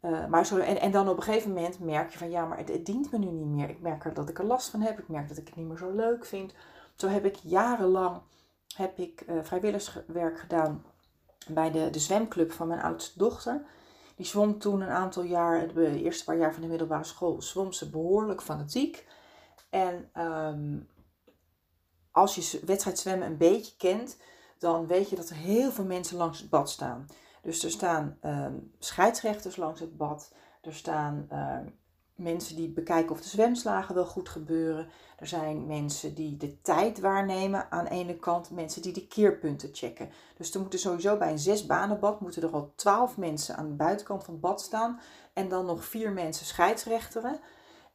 [0.04, 2.58] uh, maar zo, en, en dan op een gegeven moment merk je van ja, maar
[2.58, 3.70] het, dient me nu niet meer.
[3.70, 4.98] Ik merk er dat ik er last van heb.
[4.98, 6.54] Ik merk dat ik het niet meer zo leuk vind.
[6.94, 8.20] Zo heb ik jarenlang
[8.76, 10.84] heb ik, uh, vrijwilligerswerk gedaan
[11.48, 13.62] bij de, de zwemclub van mijn oudste dochter.
[14.16, 17.72] Die zwom toen een aantal jaar, de eerste paar jaar van de middelbare school, zwom
[17.72, 19.06] ze behoorlijk fanatiek.
[19.70, 20.88] En um,
[22.10, 24.16] als je wedstrijd zwemmen een beetje kent,
[24.58, 27.06] dan weet je dat er heel veel mensen langs het bad staan.
[27.42, 28.46] Dus er staan uh,
[28.78, 30.32] scheidsrechters langs het bad.
[30.62, 31.58] Er staan uh,
[32.14, 34.88] mensen die bekijken of de zwemslagen wel goed gebeuren.
[35.18, 38.50] Er zijn mensen die de tijd waarnemen aan de ene kant.
[38.50, 40.10] Mensen die de keerpunten checken.
[40.36, 44.24] Dus er moeten sowieso bij een zesbanenbad moeten er al twaalf mensen aan de buitenkant
[44.24, 45.00] van het bad staan.
[45.32, 47.40] En dan nog vier mensen scheidsrechteren.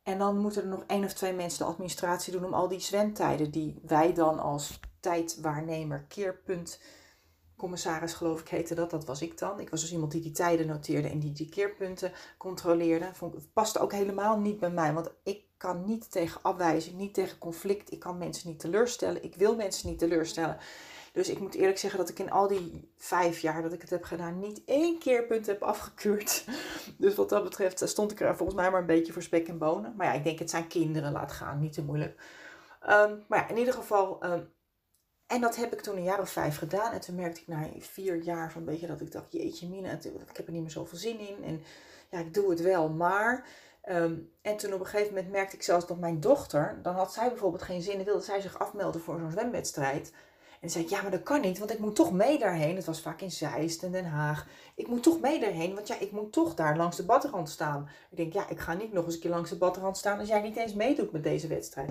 [0.03, 2.79] En dan moeten er nog één of twee mensen de administratie doen om al die
[2.79, 6.79] zwemtijden die wij dan als tijdwaarnemer keerpunt
[7.60, 8.89] commissaris, geloof ik, heette dat.
[8.89, 9.60] Dat was ik dan.
[9.60, 13.10] Ik was dus iemand die die tijden noteerde en die die keerpunten controleerde.
[13.13, 17.13] Vond, het paste ook helemaal niet bij mij, want ik kan niet tegen afwijzing, niet
[17.13, 17.91] tegen conflict.
[17.91, 19.24] Ik kan mensen niet teleurstellen.
[19.24, 20.58] Ik wil mensen niet teleurstellen.
[21.13, 23.89] Dus ik moet eerlijk zeggen dat ik in al die vijf jaar dat ik het
[23.89, 26.45] heb gedaan, niet één keerpunt heb afgekeurd.
[26.98, 29.58] Dus wat dat betreft stond ik er volgens mij maar een beetje voor spek en
[29.58, 29.93] bonen.
[29.98, 32.22] Maar ja, ik denk het zijn kinderen, laat gaan, niet te moeilijk.
[32.89, 34.50] Um, maar ja, in ieder geval, um,
[35.30, 36.92] En dat heb ik toen een jaar of vijf gedaan.
[36.92, 40.38] En toen merkte ik na vier jaar van beetje dat ik dacht, jeetje mina, ik
[40.38, 41.44] heb er niet meer zoveel zin in.
[41.44, 41.63] En
[42.10, 43.46] ja, ik doe het wel, maar...
[43.82, 47.13] Ehm, en toen op een gegeven moment merkte ik zelfs dat mijn dochter, dan had
[47.13, 50.12] zij bijvoorbeeld geen zin en wilde zij zich afmelden voor zo'n zwemwedstrijd.
[50.62, 52.76] En zei ik, ja, maar dat kan niet, want ik moet toch mee daarheen.
[52.76, 54.48] Het was vaak in Zeist en Den Haag.
[54.76, 57.89] Ik moet toch mee daarheen, want ja, ik moet toch daar langs de badrand staan.
[58.10, 60.28] Ik denk, ja, ik ga niet nog eens een keer langs de badrand staan als
[60.28, 61.89] jij niet eens meedoet met deze wedstrijd.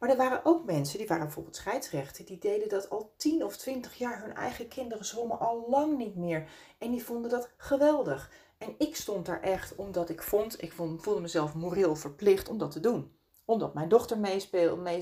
[0.00, 3.56] Maar er waren ook mensen, die waren bijvoorbeeld scheidsrechten, die deden dat al 10 of
[3.56, 4.22] 20 jaar.
[4.22, 6.48] Hun eigen kinderen zwommen al lang niet meer.
[6.78, 8.30] En die vonden dat geweldig.
[8.58, 12.70] En ik stond daar echt omdat ik vond, ik voelde mezelf moreel verplicht om dat
[12.70, 13.12] te doen.
[13.44, 14.18] Omdat mijn dochter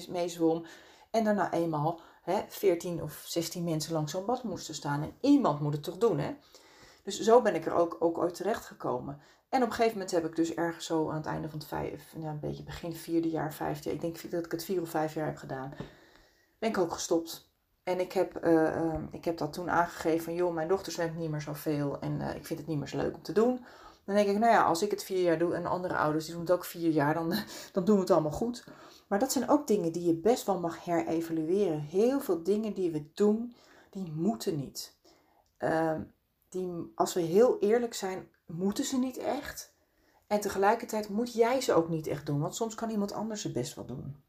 [0.08, 0.66] meezwom.
[1.10, 5.02] En daarna eenmaal hè, 14 of 16 mensen langs zo'n bad moesten staan.
[5.02, 6.34] En iemand moet het toch doen, hè?
[7.02, 9.20] Dus zo ben ik er ook, ook ooit terecht gekomen.
[9.48, 11.68] En op een gegeven moment heb ik dus ergens zo aan het einde van het
[11.68, 14.90] vijf, ja, een beetje begin vierde jaar, vijfde, ik denk dat ik het vier of
[14.90, 15.74] vijf jaar heb gedaan,
[16.58, 17.50] ben ik ook gestopt.
[17.82, 21.16] En ik heb, uh, uh, ik heb dat toen aangegeven van, joh, mijn dochter zwemt
[21.16, 23.64] niet meer zoveel en uh, ik vind het niet meer zo leuk om te doen.
[24.04, 26.34] Dan denk ik, nou ja, als ik het vier jaar doe en andere ouders die
[26.34, 27.34] doen het ook vier jaar, dan,
[27.72, 28.64] dan doen we het allemaal goed.
[29.08, 31.80] Maar dat zijn ook dingen die je best wel mag herevalueren.
[31.80, 33.54] Heel veel dingen die we doen,
[33.90, 34.96] die moeten niet.
[35.56, 36.02] Ehm,
[36.48, 39.76] die, als we heel eerlijk zijn, moeten ze niet echt.
[40.26, 43.52] En tegelijkertijd moet jij ze ook niet echt doen, want soms kan iemand anders ze
[43.52, 44.22] best wel doen.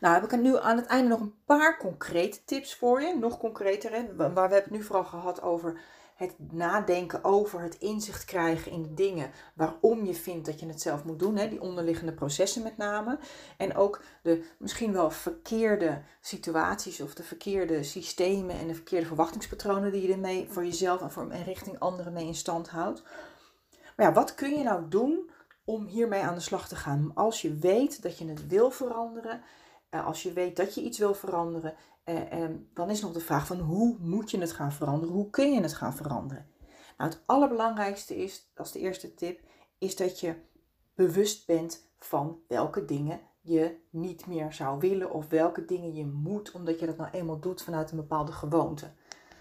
[0.00, 3.16] Nou, heb ik er nu aan het einde nog een paar concrete tips voor je.
[3.18, 4.16] Nog concreter, hè?
[4.16, 5.80] waar we hebben het nu vooral gehad over
[6.14, 10.80] het nadenken over, het inzicht krijgen in de dingen waarom je vindt dat je het
[10.80, 13.18] zelf moet doen, hè, die onderliggende processen met name.
[13.56, 19.92] En ook de misschien wel verkeerde situaties of de verkeerde systemen en de verkeerde verwachtingspatronen
[19.92, 23.02] die je ermee voor jezelf en, voor, en richting anderen mee in stand houdt.
[23.96, 25.30] Maar ja, wat kun je nou doen
[25.64, 27.10] om hiermee aan de slag te gaan?
[27.14, 29.42] Als je weet dat je het wil veranderen,
[29.88, 33.46] eh, als je weet dat je iets wil veranderen uh, dan is nog de vraag
[33.46, 35.14] van hoe moet je het gaan veranderen?
[35.14, 36.46] Hoe kun je het gaan veranderen?
[36.96, 39.40] Nou, het allerbelangrijkste is, als de eerste tip,
[39.78, 40.34] is dat je
[40.94, 46.52] bewust bent van welke dingen je niet meer zou willen of welke dingen je moet,
[46.52, 48.92] omdat je dat nou eenmaal doet vanuit een bepaalde gewoonte.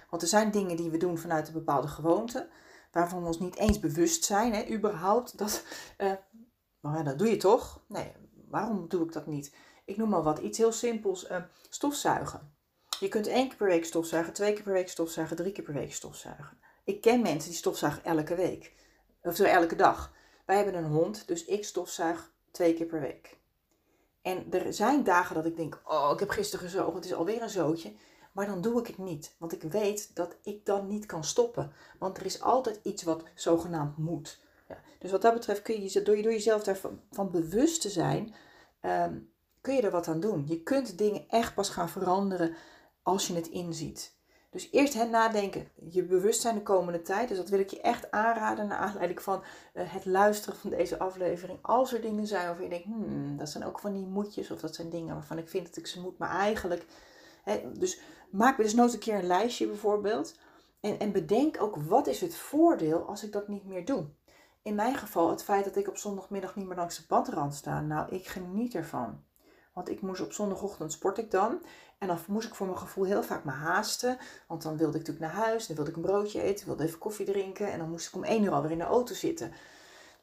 [0.10, 2.50] Want er zijn dingen die we doen vanuit een bepaalde gewoonte,
[2.92, 5.66] waarvan we ons niet eens bewust zijn, hè, überhaupt, dat,
[5.98, 6.12] uh,
[6.80, 7.84] maar dat doe je toch?
[7.88, 8.12] Nee,
[8.50, 9.56] waarom doe ik dat niet?
[9.92, 11.38] Ik noem maar wat, iets heel simpels, uh,
[11.70, 12.54] stofzuigen.
[13.00, 15.74] Je kunt één keer per week stofzuigen, twee keer per week stofzuigen, drie keer per
[15.74, 16.58] week stofzuigen.
[16.84, 18.74] Ik ken mensen die stofzuigen elke week,
[19.22, 20.14] of zo elke dag.
[20.46, 23.38] Wij hebben een hond, dus ik stofzuig twee keer per week.
[24.22, 27.42] En er zijn dagen dat ik denk, oh, ik heb gisteren gezogen, het is alweer
[27.42, 27.94] een zootje.
[28.32, 31.72] Maar dan doe ik het niet, want ik weet dat ik dan niet kan stoppen.
[32.00, 34.40] Want er is altijd iets wat zogenaamd moet.
[34.68, 38.36] Ja, dus wat dat betreft kun je door, door jezelf daarvan van bewust te zijn,
[38.80, 39.18] ehm,
[39.62, 40.44] kun je er wat aan doen.
[40.48, 42.56] Je kunt dingen echt pas gaan veranderen
[43.04, 44.20] als je het inziet.
[44.52, 47.28] Dus eerst het nadenken, je bewustzijn de komende tijd.
[47.28, 49.44] Dus dat wil ik je echt aanraden naar aanleiding van
[49.74, 51.60] uh, het luisteren van deze aflevering.
[51.62, 54.52] Als er dingen zijn waarvan je denkt, hmm, dat zijn ook van die moedjes.
[54.52, 56.18] Of dat zijn dingen waarvan ik vind dat ik ze moet.
[56.18, 56.86] Maar eigenlijk,
[57.44, 58.00] hè, dus
[58.32, 60.36] maak dus nooit een keer een lijstje bijvoorbeeld.
[60.80, 64.06] En, en bedenk ook, wat is het voordeel als ik dat niet meer doe?
[64.62, 67.82] In mijn geval het feit dat ik op zondagmiddag niet meer langs de badrand sta.
[67.82, 69.24] Nou, ik geniet ervan.
[69.74, 71.62] Want ik moest op zondagochtend sport ik dan.
[71.98, 74.18] En dan moest ik voor mijn gevoel heel vaak me haasten.
[74.48, 75.68] Want dan wilde ik natuurlijk naar huis.
[75.68, 76.68] Dan wilde ik een broodje eten.
[76.68, 77.72] wilde even koffie drinken.
[77.72, 79.52] En dan moest ik om één uur alweer in de auto zitten.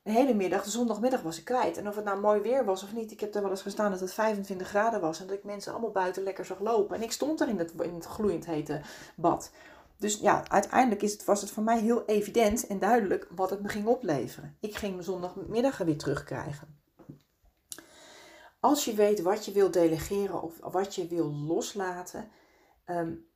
[0.03, 1.77] De hele middag, de zondagmiddag was ik kwijt.
[1.77, 3.11] En of het nou mooi weer was of niet.
[3.11, 5.21] Ik heb er wel eens gestaan dat het 25 graden was.
[5.21, 6.97] En dat ik mensen allemaal buiten lekker zag lopen.
[6.97, 8.81] En ik stond daar in het, in het gloeiend hete
[9.17, 9.51] bad.
[9.97, 13.63] Dus ja, uiteindelijk is het, was het voor mij heel evident en duidelijk wat het
[13.63, 14.57] me ging opleveren.
[14.61, 16.79] Ik ging mijn zondagmiddag weer terugkrijgen.
[18.61, 22.31] Als je weet wat je wil delegeren of wat je wil loslaten,
[22.87, 23.27] um,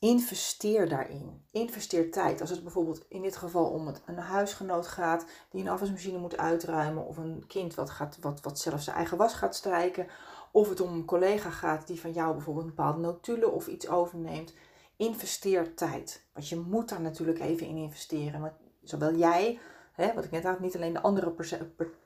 [0.00, 1.44] investeer daarin.
[1.50, 2.40] Investeer tijd.
[2.40, 6.36] Als het bijvoorbeeld in dit geval om het, een huisgenoot gaat die een afwasmachine moet
[6.36, 10.06] uitruimen, of een kind wat, gaat, wat, wat zelf zijn eigen was gaat strijken,
[10.52, 13.88] of het om een collega gaat die van jou bijvoorbeeld een bepaalde notulen of iets
[13.88, 14.54] overneemt.
[14.96, 16.26] Investeer tijd.
[16.32, 18.40] Want je moet daar natuurlijk even in investeren.
[18.40, 18.52] Want
[18.82, 19.58] zowel jij,
[19.92, 21.34] hè, wat ik net had, niet alleen de andere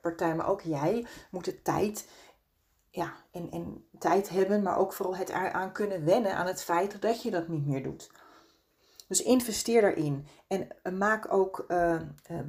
[0.01, 2.07] partij, maar ook jij moet de tijd
[2.95, 7.01] ja, en, en tijd hebben, maar ook vooral het aan kunnen wennen aan het feit
[7.01, 8.11] dat je dat niet meer doet.
[9.07, 12.39] Dus investeer daarin en eh, maak ook uh, uh,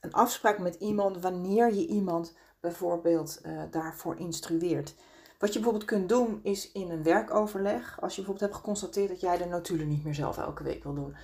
[0.00, 4.94] een afspraak met iemand wanneer je iemand bijvoorbeeld uh, daarvoor instrueert.
[5.38, 9.20] Wat je bijvoorbeeld kunt doen is in een werkoverleg, als je bijvoorbeeld hebt geconstateerd dat
[9.20, 11.16] jij de notulen niet meer zelf elke week wil doen.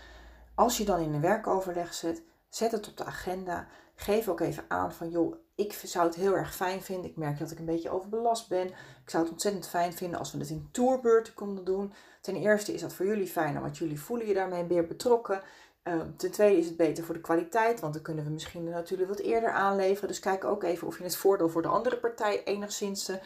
[0.55, 3.67] Als je dan in een werkoverleg zit, Zet het op de agenda.
[3.95, 7.11] Geef ook even aan van joh, ik zou het heel erg fijn vinden.
[7.11, 8.67] Ik merk dat ik een beetje overbelast ben.
[9.05, 11.93] Ik zou het ontzettend fijn vinden als we het in tourbeurten konden doen.
[12.21, 15.43] Ten eerste is dat voor jullie fijner, want jullie voelen je daarmee meer betrokken.
[15.83, 19.09] Ehm, ten tweede is het beter voor de kwaliteit, want dan kunnen we misschien natuurlijk
[19.09, 20.09] wat eerder aanleveren.
[20.09, 23.17] Dus kijk ook even of je het voordeel voor de andere partij enigszins uh,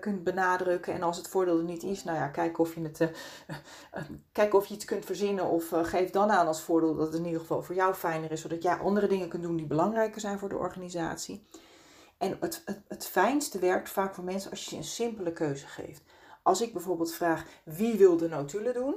[0.00, 0.94] kunt benadrukken.
[0.94, 3.08] En als het voordeel er niet is, nou ja, kijk of je, het, uh,
[4.32, 5.44] kijk of je iets kunt verzinnen.
[5.44, 8.40] Of geef dan aan als voordeel dat het in ieder geval voor jou fijner is,
[8.40, 11.46] zodat jij andere dingen kunt doen die belangrijker zijn voor de organisatie.
[12.20, 16.02] En het, het, het fijnste werkt vaak voor mensen als je een simpele keuze geeft.
[16.42, 18.94] Als ik bijvoorbeeld vraag wie wil de notulen doen,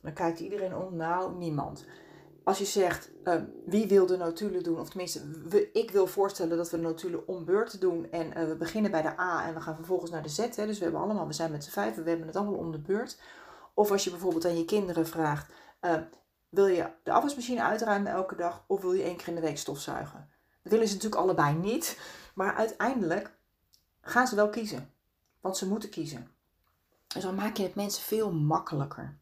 [0.00, 1.84] dan kijkt iedereen om, nou niemand
[2.44, 6.56] als je zegt ehm, wie wil de notulen doen, of tenminste, we, ik wil voorstellen
[6.56, 8.10] dat we de notulen om beurt doen.
[8.10, 10.38] En uh, we beginnen bij de A en we gaan vervolgens naar de Z.
[10.38, 12.72] Hè, dus we hebben allemaal, we zijn met z'n vijf, we hebben het allemaal om
[12.72, 13.20] de beurt.
[13.74, 15.94] Of als je bijvoorbeeld aan je kinderen vraagt: uh,
[16.48, 19.58] wil je de afwasmachine uitruimen elke dag of wil je één keer in de week
[19.58, 20.28] stofzuigen?
[20.62, 21.98] Dat willen ze natuurlijk allebei niet,
[22.34, 23.36] maar uiteindelijk
[24.00, 24.92] gaan ze wel kiezen.
[25.40, 26.30] Want ze moeten kiezen.
[27.06, 29.18] Dus dan maak je het mensen veel makkelijker.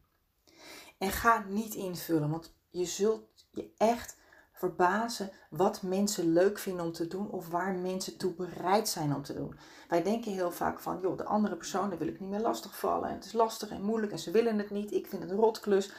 [0.97, 4.17] En ga niet invullen, want je zult je echt
[4.53, 9.23] verbazen wat mensen leuk vinden om te doen of waar mensen toe bereid zijn om
[9.23, 9.55] te doen.
[9.89, 13.09] Wij denken heel vaak van, joh, de andere persoon, wil ik niet meer lastig vallen.
[13.09, 14.91] En het is lastig en moeilijk en ze willen het niet.
[14.91, 15.91] Ik vind het een rotklus.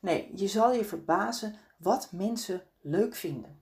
[0.00, 3.61] Nee, je zal je verbazen wat mensen leuk vinden.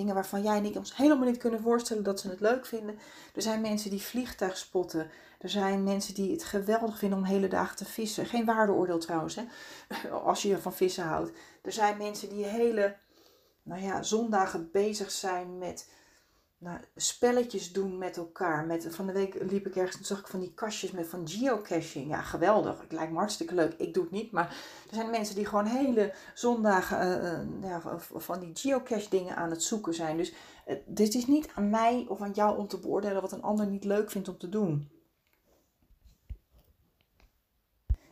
[0.00, 2.98] Dingen waarvan jij en ik ons helemaal niet kunnen voorstellen dat ze het leuk vinden.
[3.34, 5.10] Er zijn mensen die vliegtuig spotten.
[5.38, 8.26] Er zijn mensen die het geweldig vinden om hele dagen te vissen.
[8.26, 9.44] Geen waardeoordeel trouwens, hè?
[10.30, 11.32] als je van vissen houdt.
[11.62, 12.96] Er zijn mensen die hele
[13.62, 15.88] nou ja, zondagen bezig zijn met
[16.60, 18.66] nou, spelletjes doen met elkaar.
[18.66, 21.28] Met, van de week liep ik ergens en zag ik van die kastjes met van
[21.28, 22.08] geocaching.
[22.08, 22.80] Ja, geweldig.
[22.80, 23.74] Het lijkt me hartstikke leuk.
[23.76, 24.48] Ik doe het niet, maar
[24.88, 27.22] er zijn mensen die gewoon hele zondagen
[27.62, 30.16] uh, ja, van die geocache dingen aan het zoeken zijn.
[30.16, 30.32] Dus
[30.66, 33.66] uh, dit is niet aan mij of aan jou om te beoordelen wat een ander
[33.66, 34.90] niet leuk vindt om te doen.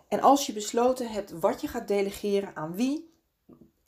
[0.09, 3.08] En als je besloten hebt wat je gaat delegeren aan wie,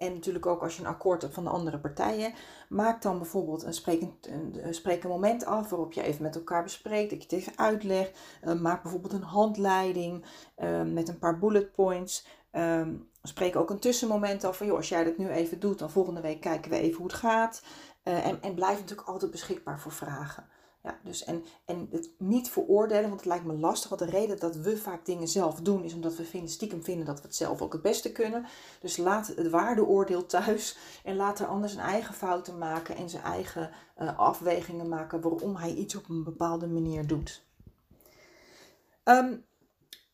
[0.00, 2.32] en natuurlijk ook als je een akkoord hebt van de andere partijen,
[2.68, 7.10] maak dan bijvoorbeeld een sprekend, een, een moment af waarop je even met elkaar bespreekt,
[7.10, 8.18] dat je het even uitlegt.
[8.44, 10.24] Uh, maak bijvoorbeeld een handleiding
[10.58, 12.26] uh, met een paar bullet points.
[12.52, 12.88] Uh,
[13.22, 16.20] spreek ook een tussenmoment af van, joh, als jij dat nu even doet, dan volgende
[16.20, 17.62] week kijken we even hoe het gaat.
[18.04, 20.48] Uh, en, en blijf natuurlijk altijd beschikbaar voor vragen.
[20.82, 23.88] Ja, dus en, en het niet veroordelen, want het lijkt me lastig.
[23.90, 27.06] Want de reden dat we vaak dingen zelf doen, is omdat we vinden, stiekem vinden
[27.06, 28.46] dat we het zelf ook het beste kunnen.
[28.80, 33.22] Dus laat het waardeoordeel thuis en laat er anders zijn eigen fouten maken en zijn
[33.22, 37.44] eigen uh, afwegingen maken waarom hij iets op een bepaalde manier doet.
[39.04, 39.44] Um,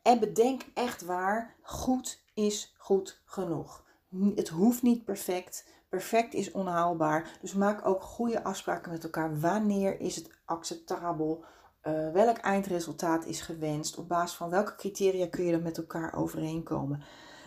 [0.02, 3.84] en bedenk echt waar, goed is goed genoeg.
[4.34, 5.68] Het hoeft niet perfect.
[5.88, 7.38] Perfect is onhaalbaar.
[7.40, 9.40] Dus maak ook goede afspraken met elkaar.
[9.40, 11.44] Wanneer is het acceptabel?
[11.82, 13.98] Uh, welk eindresultaat is gewenst?
[13.98, 17.02] Op basis van welke criteria kun je er met elkaar overeenkomen?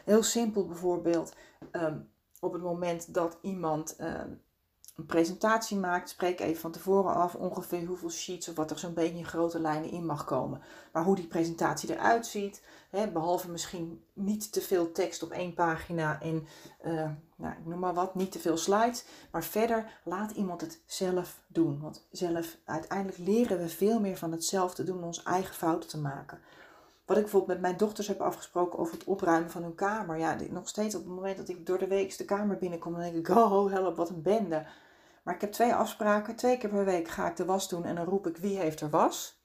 [0.06, 1.36] Heel simpel bijvoorbeeld,
[1.72, 4.42] um, op het moment dat iemand um,
[5.00, 8.94] een presentatie maakt, spreek even van tevoren af ongeveer hoeveel sheets of wat er zo'n
[8.94, 10.62] beetje in grote lijnen in mag komen.
[10.92, 15.54] Maar hoe die presentatie eruit ziet, hè, behalve misschien niet te veel tekst op één
[15.54, 16.48] pagina en
[16.86, 19.06] uh, nou, ik noem maar wat, niet te veel slides.
[19.32, 21.80] Maar verder laat iemand het zelf doen.
[21.82, 25.90] Want zelf, uiteindelijk leren we veel meer van het zelf te doen, onze eigen fouten
[25.90, 26.40] te maken.
[27.06, 30.18] Wat ik bijvoorbeeld met mijn dochters heb afgesproken over het opruimen van hun kamer.
[30.18, 33.02] Ja, nog steeds op het moment dat ik door de week de kamer binnenkom, dan
[33.02, 34.66] denk ik, oh help, wat een bende.
[35.30, 36.36] Maar ik heb twee afspraken.
[36.36, 38.82] Twee keer per week ga ik de was doen en dan roep ik wie heeft
[38.82, 39.44] er was.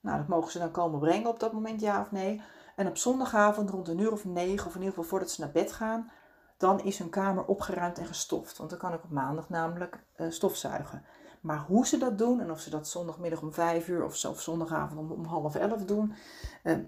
[0.00, 2.42] Nou, dat mogen ze dan komen brengen op dat moment, ja of nee.
[2.76, 5.50] En op zondagavond rond een uur of negen, of in ieder geval voordat ze naar
[5.50, 6.10] bed gaan,
[6.56, 8.58] dan is hun kamer opgeruimd en gestoft.
[8.58, 11.04] Want dan kan ik op maandag namelijk uh, stofzuigen.
[11.40, 14.30] Maar hoe ze dat doen en of ze dat zondagmiddag om vijf uur of, zo,
[14.30, 16.14] of zondagavond om, om half elf doen,
[16.64, 16.78] uh,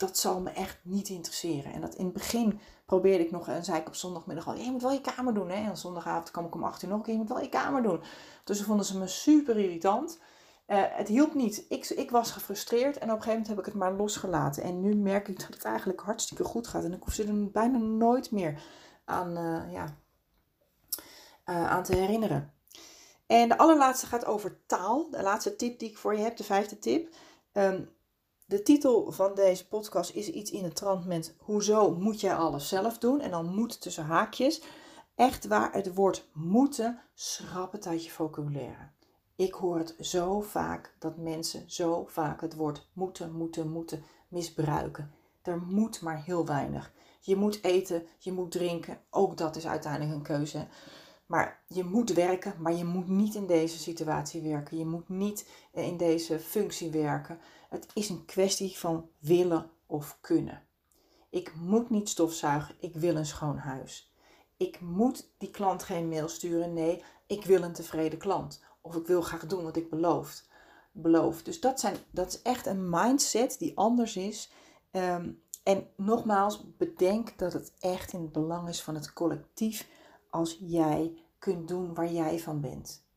[0.00, 1.72] dat zal me echt niet interesseren.
[1.72, 4.70] En dat in het begin probeerde ik nog en zei ik op zondagmiddag al: je
[4.70, 5.50] moet wel je kamer doen.
[5.50, 5.68] Hè?
[5.68, 8.02] En zondagavond kwam ik om 8 uur nog je moet wel je kamer doen.
[8.44, 10.18] Dus vonden ze me super irritant.
[10.66, 11.64] Uh, het hielp niet.
[11.68, 14.62] Ik, ik was gefrustreerd en op een gegeven moment heb ik het maar losgelaten.
[14.62, 16.84] En nu merk ik dat het eigenlijk hartstikke goed gaat.
[16.84, 18.62] En ik hoef ze er bijna nooit meer
[19.04, 19.96] aan, uh, ja,
[21.46, 22.52] uh, aan te herinneren.
[23.26, 25.10] En de allerlaatste gaat over taal.
[25.10, 27.14] De laatste tip die ik voor je heb, de vijfde tip.
[27.52, 27.90] Um,
[28.50, 32.68] de titel van deze podcast is iets in het trant met hoezo moet jij alles
[32.68, 33.20] zelf doen?
[33.20, 34.62] En dan moet tussen haakjes.
[35.14, 38.90] Echt waar het woord moeten, schrap het uit je vocabulaire.
[39.36, 45.10] Ik hoor het zo vaak dat mensen zo vaak het woord moeten, moeten, moeten misbruiken.
[45.42, 46.92] Er moet maar heel weinig.
[47.20, 49.00] Je moet eten, je moet drinken.
[49.10, 50.66] Ook dat is uiteindelijk een keuze.
[51.26, 54.78] Maar je moet werken, maar je moet niet in deze situatie werken.
[54.78, 57.38] Je moet niet eh, in deze functie werken.
[57.70, 60.62] Het is een kwestie van willen of kunnen.
[61.28, 64.14] Ik moet niet stofzuigen, ik wil een schoon huis.
[64.56, 68.62] Ik moet die klant geen mail sturen, nee, ik wil een tevreden klant.
[68.80, 70.42] Of ik wil graag doen wat ik beloof.
[70.92, 71.42] beloof.
[71.42, 74.52] Dus dat, zijn, dat is echt een mindset die anders is.
[74.90, 79.88] Ehm, en nogmaals, bedenk dat het echt in het belang is van het collectief
[80.30, 83.08] als jij kunt doen waar jij van bent.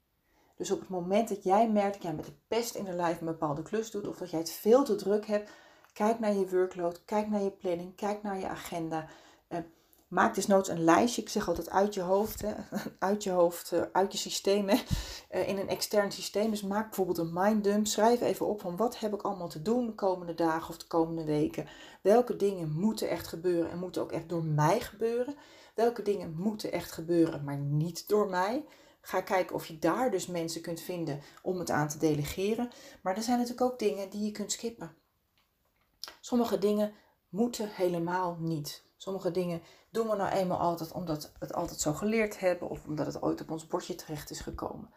[0.64, 3.20] Dus op het moment dat jij merkt dat jij met de pest in de lijf
[3.20, 5.50] een bepaalde klus doet of dat jij het veel te druk hebt,
[5.94, 9.08] kijk naar je workload, kijk naar je planning, kijk naar je agenda.
[9.50, 9.58] Uh,
[10.08, 11.22] maak nooit een lijstje.
[11.22, 12.44] Ik zeg altijd uit je hoofd,
[13.00, 16.50] uit je hoofd, uh, uit je systeem, uh, in een extern systeem.
[16.50, 17.88] Dus maak bijvoorbeeld een minddump.
[17.88, 20.88] Schrijf even op van wat heb ik allemaal te doen de komende dagen of de
[20.88, 21.68] komende weken.
[22.02, 25.36] Welke dingen moeten echt gebeuren en moeten ook echt door mij gebeuren.
[25.76, 28.66] Welke dingen moeten echt gebeuren, maar niet door mij.
[29.06, 32.70] Ga kijken of je daar dus mensen kunt vinden om het aan te delegeren.
[33.02, 34.96] Maar er zijn natuurlijk ook dingen die je kunt skippen.
[36.20, 36.94] Sommige dingen
[37.30, 38.84] moeten helemaal niet.
[38.98, 42.86] Sommige dingen doen we nou eenmaal altijd omdat we het altijd zo geleerd hebben of
[42.86, 44.90] omdat het ooit op ons bordje terecht is gekomen.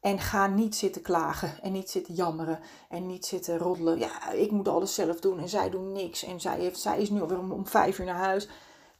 [0.00, 3.98] En ga niet zitten klagen en niet zitten jammeren en niet zitten roddelen.
[3.98, 6.24] Ja, ik moet alles zelf doen en zij doen niks.
[6.24, 8.48] En zij, heeft, zij is nu alweer om, om vijf uur naar huis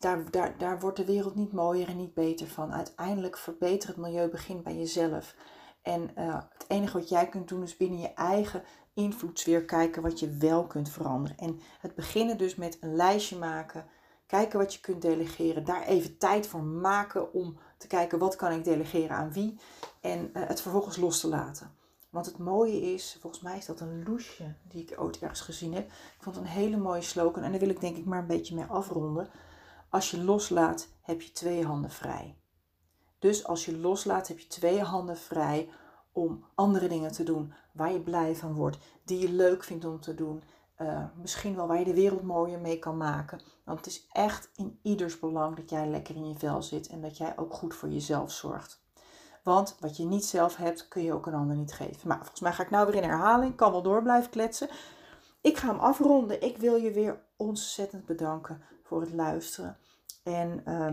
[0.04, 2.72] daar, daar, wordt de wereld niet mooier en niet beter van.
[2.72, 5.34] Uiteindelijk verbetert het milieu begint bij jezelf.
[5.82, 8.62] En uh, het enige wat jij kunt doen is binnen je eigen
[8.94, 11.38] invloedssfeer kijken wat je wel kunt veranderen.
[11.38, 13.86] En het beginnen dus met een lijstje maken,
[14.26, 18.52] kijken wat je kunt delegeren, daar even tijd voor maken om te kijken wat kan
[18.52, 19.60] ik delegeren aan wie
[20.00, 21.70] en uh, het vervolgens los te laten.
[22.10, 25.74] Want het mooie is, volgens mij is dat een loesje die ik ooit ergens gezien
[25.74, 25.86] heb.
[25.86, 28.26] Ik vond het een hele mooie slogan en daar wil ik denk ik maar een
[28.26, 29.28] beetje mee afronden.
[29.94, 32.36] Als je loslaat, heb je twee handen vrij.
[33.18, 35.68] Dus als je loslaat, heb je twee handen vrij
[36.12, 40.00] om andere dingen te doen waar je blij van wordt, die je leuk vindt om
[40.00, 40.42] te doen.
[40.78, 43.40] Uh, misschien wel waar je de wereld mooier mee kan maken.
[43.64, 47.00] Want het is echt in ieders belang dat jij lekker in je vel zit en
[47.00, 48.82] dat jij ook goed voor jezelf zorgt.
[49.42, 52.08] Want wat je niet zelf hebt, kun je ook een ander niet geven.
[52.08, 53.56] Maar volgens mij ga ik nou weer in herhaling.
[53.56, 54.68] Kan wel door blijven kletsen.
[55.40, 56.42] Ik ga hem afronden.
[56.42, 59.78] Ik wil je weer ontzettend bedanken voor het luisteren.
[60.24, 60.92] En uh,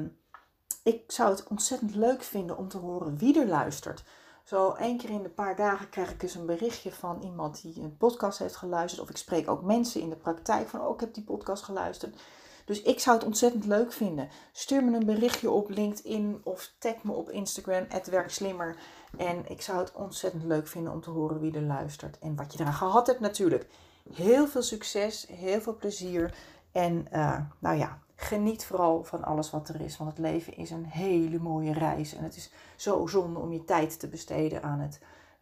[0.84, 4.04] ik zou het ontzettend leuk vinden om te horen wie er luistert.
[4.44, 7.82] Zo één keer in de paar dagen krijg ik dus een berichtje van iemand die
[7.82, 9.02] een podcast heeft geluisterd.
[9.02, 12.18] Of ik spreek ook mensen in de praktijk van, oh ik heb die podcast geluisterd.
[12.66, 14.30] Dus ik zou het ontzettend leuk vinden.
[14.52, 18.76] Stuur me een berichtje op LinkedIn of tag me op Instagram, werkslimmer.
[19.18, 22.54] En ik zou het ontzettend leuk vinden om te horen wie er luistert en wat
[22.54, 23.68] je eraan gehad hebt natuurlijk.
[24.14, 26.38] Heel veel succes, heel veel plezier.
[26.72, 29.98] En uh, nou ja, geniet vooral van alles wat er is.
[29.98, 32.16] Want het leven is een hele mooie reis.
[32.16, 35.00] En het is zo zonde om je tijd te besteden aan het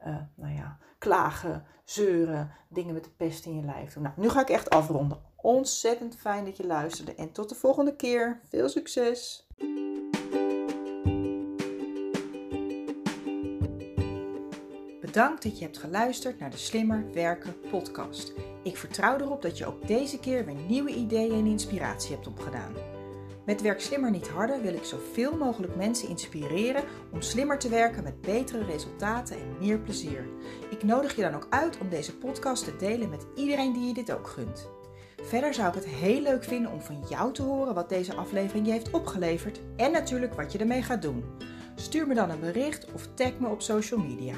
[0.07, 4.03] uh, nou ja, klagen, zeuren, dingen met de pest in je lijf doen.
[4.03, 5.17] Nou, nu ga ik echt afronden.
[5.35, 7.15] Ontzettend fijn dat je luisterde.
[7.15, 8.39] En tot de volgende keer.
[8.49, 9.47] Veel succes!
[15.11, 18.33] Bedankt dat je hebt geluisterd naar de Slimmer Werken podcast.
[18.63, 22.73] Ik vertrouw erop dat je ook deze keer weer nieuwe ideeën en inspiratie hebt opgedaan.
[23.45, 28.03] Met Werk Slimmer Niet Harder wil ik zoveel mogelijk mensen inspireren om slimmer te werken
[28.03, 30.27] met betere resultaten en meer plezier.
[30.69, 33.93] Ik nodig je dan ook uit om deze podcast te delen met iedereen die je
[33.93, 34.69] dit ook gunt.
[35.21, 38.65] Verder zou ik het heel leuk vinden om van jou te horen wat deze aflevering
[38.65, 41.23] je heeft opgeleverd en natuurlijk wat je ermee gaat doen.
[41.75, 44.35] Stuur me dan een bericht of tag me op social media.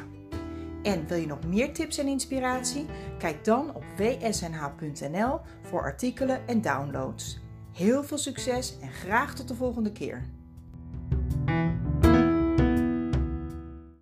[0.83, 2.85] En wil je nog meer tips en inspiratie?
[3.17, 7.39] Kijk dan op wsnh.nl voor artikelen en downloads.
[7.73, 10.29] Heel veel succes en graag tot de volgende keer.